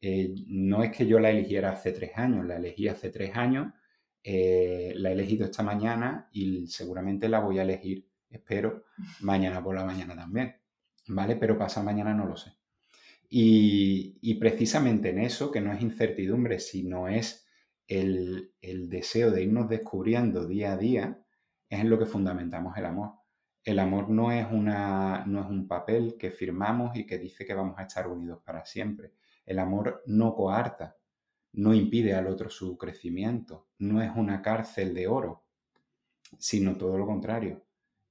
[0.00, 3.72] Eh, no es que yo la eligiera hace tres años, la elegí hace tres años,
[4.22, 8.84] eh, la he elegido esta mañana y seguramente la voy a elegir, espero,
[9.20, 10.56] mañana por la mañana también,
[11.08, 11.36] ¿vale?
[11.36, 12.52] Pero pasa mañana no lo sé.
[13.32, 17.46] Y, precisamente en eso, que no es incertidumbre, sino es
[17.90, 21.18] el, el deseo de irnos descubriendo día a día,
[21.68, 23.14] es en lo que fundamentamos el amor.
[23.64, 27.52] El amor no es, una, no es un papel que firmamos y que dice que
[27.52, 29.12] vamos a estar unidos para siempre.
[29.44, 30.96] El amor no coarta,
[31.54, 35.44] no impide al otro su crecimiento, no es una cárcel de oro,
[36.38, 37.64] sino todo lo contrario.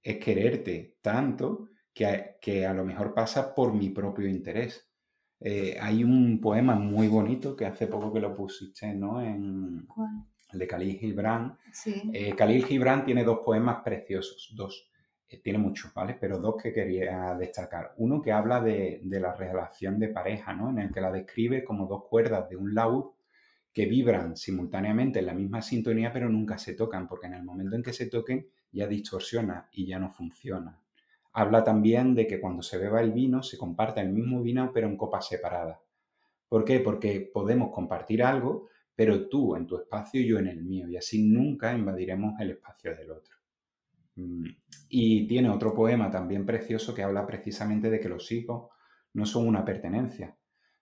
[0.04, 4.89] Es quererte tanto que que a lo mejor pasa por mi propio interés.
[5.42, 9.22] Eh, hay un poema muy bonito que hace poco que lo pusiste, ¿no?
[9.22, 9.88] En,
[10.52, 11.58] El de Khalil Gibran.
[11.72, 12.10] Sí.
[12.14, 14.90] Eh, Khalil Gibran tiene dos poemas preciosos, dos.
[15.30, 16.18] Eh, tiene muchos, ¿vale?
[16.20, 17.94] Pero dos que quería destacar.
[17.98, 20.70] Uno que habla de, la relación de pareja, ¿no?
[20.70, 23.12] En el que la describe como dos cuerdas de un laúd
[23.72, 27.76] que vibran simultáneamente en la misma sintonía, pero nunca se tocan, porque en el momento
[27.76, 30.80] en que se toquen ya distorsiona y ya no funciona.
[31.34, 34.88] Habla también de que cuando se beba el vino se comparta el mismo vino, pero
[34.88, 35.80] en copas separadas.
[36.48, 36.80] ¿Por qué?
[36.80, 40.98] Porque podemos compartir algo, pero tú en tu espacio y yo en el mío, y
[40.98, 43.36] así nunca invadiremos el espacio del otro.
[44.16, 44.46] Mm,
[44.90, 48.70] y tiene otro poema también precioso que habla precisamente de que los hijos
[49.14, 50.36] no son una pertenencia,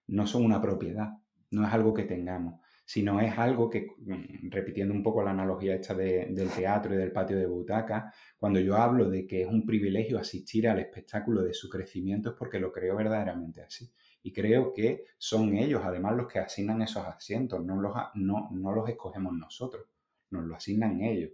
[0.08, 1.10] no son una propiedad,
[1.52, 5.76] no es algo que tengamos, sino es algo que, mm, repitiendo un poco la analogía
[5.76, 9.66] esta del teatro y del patio de butaca, cuando yo hablo de que es un
[9.66, 13.92] privilegio asistir al espectáculo de su crecimiento es porque lo creo verdaderamente así.
[14.24, 18.72] Y creo que son ellos, además, los que asignan esos asientos, no los, no, no
[18.74, 19.86] los escogemos nosotros,
[20.32, 21.32] nos lo asignan ellos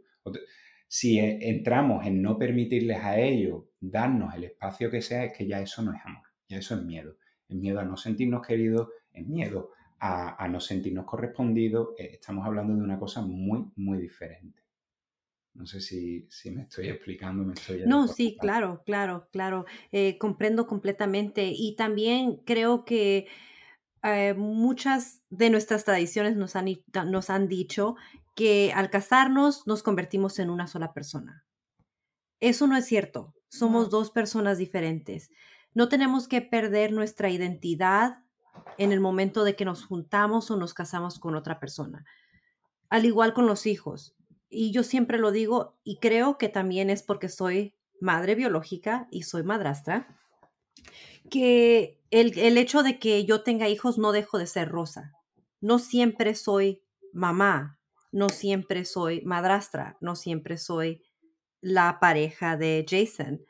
[0.88, 5.48] si e, entramos en no permitirles a ellos darnos el espacio que sea, es que
[5.48, 7.18] ya eso no es amor, ya eso es miedo.
[7.50, 9.72] Es miedo a no sentirnos queridos, es miedo
[10.06, 11.90] a, no sentirnos correspondidos.
[11.98, 14.62] Eh, estamos hablando de una cosa muy, muy diferente.
[15.54, 17.84] No sé si, me estoy explicando, me estoy...
[17.86, 19.66] No, sí, claro, claro, claro.
[19.92, 21.54] Eh, comprendo completamente.
[21.56, 23.28] Y también creo que
[24.04, 26.66] eh, muchas de nuestras tradiciones nos han,
[27.06, 27.96] nos han dicho
[28.36, 31.46] que al casarnos nos convertimos en una sola persona.
[32.42, 33.36] Eso no es cierto.
[33.48, 35.30] Somos dos personas diferentes.
[35.74, 38.23] No tenemos que perder nuestra identidad
[38.78, 42.06] en el momento de que nos juntamos o nos casamos con otra persona.
[42.90, 44.16] Al igual con los hijos.
[44.50, 49.24] Y yo siempre lo digo y creo que también es porque soy madre biológica y
[49.24, 50.20] soy madrastra,
[51.30, 55.14] que el, el hecho de que yo tenga hijos no dejo de ser Rosa.
[55.62, 56.84] No siempre soy
[57.14, 57.80] mamá,
[58.12, 61.02] no siempre soy madrastra, no siempre soy
[61.62, 63.42] la pareja de Jason.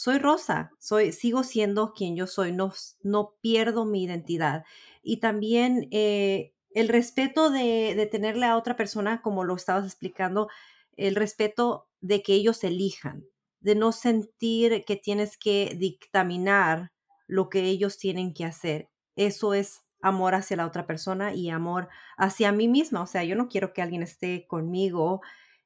[0.00, 2.72] Soy Rosa, soy, sigo siendo quien yo soy, no,
[3.02, 4.64] no pierdo mi identidad.
[5.02, 10.48] Y también eh, el respeto de, tenerle a otra persona, como lo estabas explicando,
[10.96, 13.26] el respeto de que ellos elijan,
[13.60, 16.92] de no sentir que tienes que dictaminar
[17.26, 18.88] lo que ellos tienen que hacer.
[19.16, 23.02] Eso es amor hacia la otra persona y amor hacia mí misma.
[23.02, 25.20] O sea, yo no quiero que alguien esté conmigo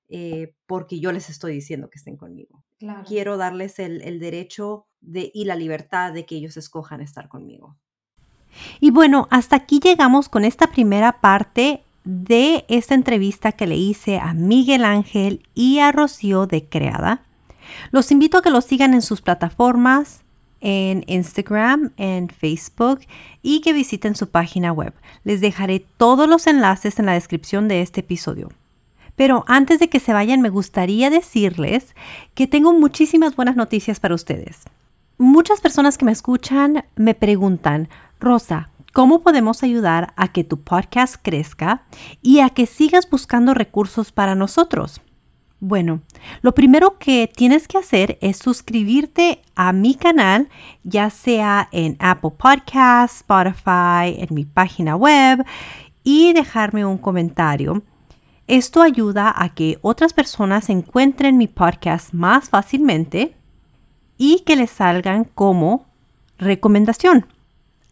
[0.09, 2.64] eh, porque yo les estoy diciendo que estén conmigo.
[3.07, 7.77] Quiero darles el, derecho de, y la libertad de que ellos escojan estar conmigo.
[8.81, 14.19] Y bueno, hasta aquí llegamos con esta primera parte de esta entrevista que le hice
[14.19, 17.23] a Miguel Ángel y a Rocío de Creada.
[17.91, 20.23] Los invito a que los sigan en sus plataformas,
[20.61, 23.01] en Instagram, en Facebook
[23.43, 24.95] y que visiten su página web.
[25.23, 28.51] Les dejaré todos los enlaces en la descripción de este episodio.
[29.17, 31.95] Pero antes de que se vayan, me gustaría decirles
[32.35, 34.63] que tengo muchísimas buenas noticias para ustedes.
[35.19, 37.89] Muchas personas que me escuchan me preguntan,
[38.19, 41.85] Rosa, ¿cómo podemos ayudar a que tu podcast crezca
[42.21, 45.01] y a que sigas buscando recursos para nosotros?
[45.61, 46.03] Bueno,
[46.43, 50.49] lo primero que tienes que hacer es suscribirte a mi canal,
[50.83, 55.45] ya sea en Apple Podcasts, Spotify, en mi página web
[56.03, 57.83] y dejarme un comentario.
[58.47, 63.35] Esto ayuda a que otras personas encuentren mi podcast más fácilmente
[64.19, 65.87] y que les salgan como
[66.37, 67.27] recomendación.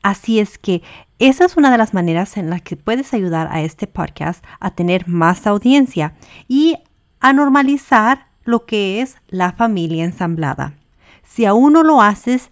[0.03, 0.83] Así es que
[1.19, 4.73] esa es una de las maneras en las que puedes ayudar a este podcast a
[4.73, 6.13] tener más audiencia
[6.49, 6.77] y
[7.21, 10.75] a normalizar lo que es la familia ensamblada.
[11.23, 12.51] Si aún no lo haces,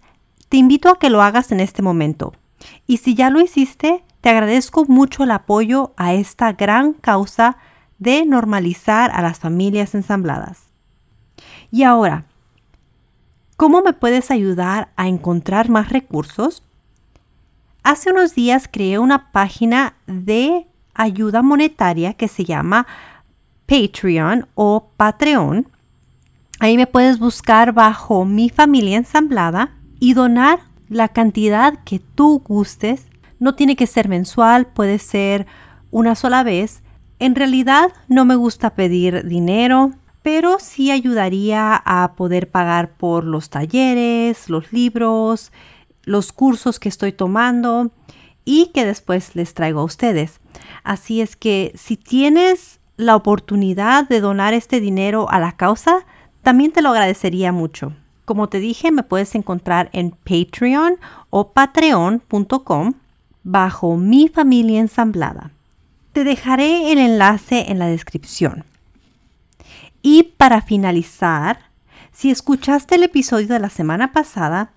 [0.49, 2.33] te invito a que lo hagas en este momento.
[2.87, 7.57] Y si ya lo hiciste, te agradezco mucho el apoyo a esta gran causa
[8.01, 10.63] de normalizar a las familias ensambladas.
[11.69, 12.25] Y ahora,
[13.57, 16.63] ¿cómo me puedes ayudar a encontrar más recursos?
[17.83, 22.87] Hace unos días creé una página de ayuda monetaria que se llama
[23.67, 25.67] Patreon o Patreon.
[26.59, 33.05] Ahí me puedes buscar bajo mi familia ensamblada y donar la cantidad que tú gustes.
[33.37, 35.45] No tiene que ser mensual, puede ser
[35.91, 36.81] una sola vez.
[37.21, 39.91] En realidad no me gusta pedir dinero,
[40.23, 45.51] pero sí ayudaría a poder pagar por los talleres, los libros,
[46.01, 47.91] los cursos que estoy tomando
[48.43, 50.39] y que después les traigo a ustedes.
[50.83, 56.07] Así es que si tienes la oportunidad de donar este dinero a la causa,
[56.41, 57.93] también te lo agradecería mucho.
[58.25, 60.95] Como te dije, me puedes encontrar en Patreon
[61.29, 62.93] o patreon.com
[63.43, 65.51] bajo mi familia ensamblada.
[66.13, 68.65] Te dejaré el enlace en la descripción.
[70.01, 71.59] Y para finalizar,
[72.11, 74.71] si escuchaste el episodio de la semana pasada,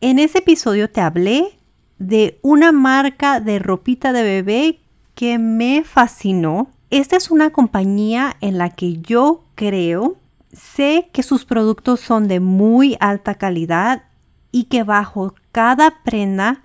[0.00, 1.58] en ese episodio te hablé
[1.98, 4.80] de una marca de ropita de bebé
[5.14, 6.70] que me fascinó.
[6.90, 10.16] Esta es una compañía en la que yo creo,
[10.52, 14.04] sé que sus productos son de muy alta calidad
[14.52, 16.62] y que bajo cada prenda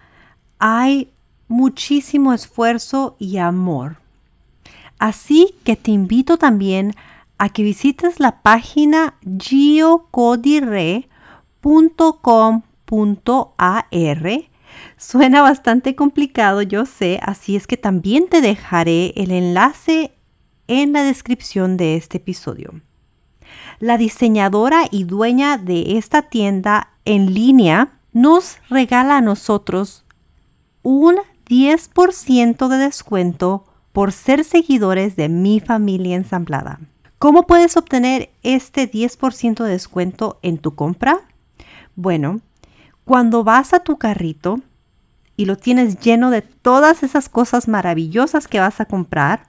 [0.60, 1.12] hay
[1.50, 3.98] muchísimo esfuerzo y amor.
[4.98, 6.96] Así que te invito también
[7.38, 11.04] a que visites la página geocodire.com
[13.58, 14.24] .ar.
[14.98, 20.14] Suena bastante complicado, yo sé, así es que también te dejaré el enlace
[20.68, 22.82] en la descripción de este episodio.
[23.80, 30.06] La diseñadora y dueña de esta tienda en línea nos regala a nosotros
[30.84, 31.16] un
[31.50, 36.80] 10% de descuento por ser seguidores de mi familia ensamblada.
[37.18, 41.22] ¿Cómo puedes obtener este 10% de descuento en tu compra?
[41.96, 42.40] Bueno,
[43.04, 44.62] cuando vas a tu carrito
[45.36, 49.48] y lo tienes lleno de todas esas cosas maravillosas que vas a comprar,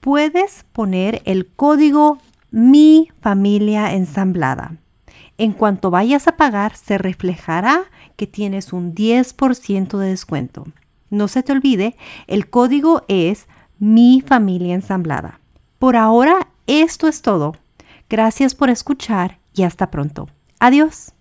[0.00, 2.18] puedes poner el código
[2.50, 4.76] Mi familia ensamblada.
[5.36, 7.84] En cuanto vayas a pagar, se reflejará
[8.16, 10.64] que tienes un 10% de descuento.
[11.10, 11.96] No se te olvide,
[12.26, 13.46] el código es
[13.78, 15.40] Mi familia ensamblada.
[15.78, 17.54] Por ahora, esto es todo.
[18.10, 20.28] Gracias por escuchar y hasta pronto.
[20.58, 21.12] Adiós.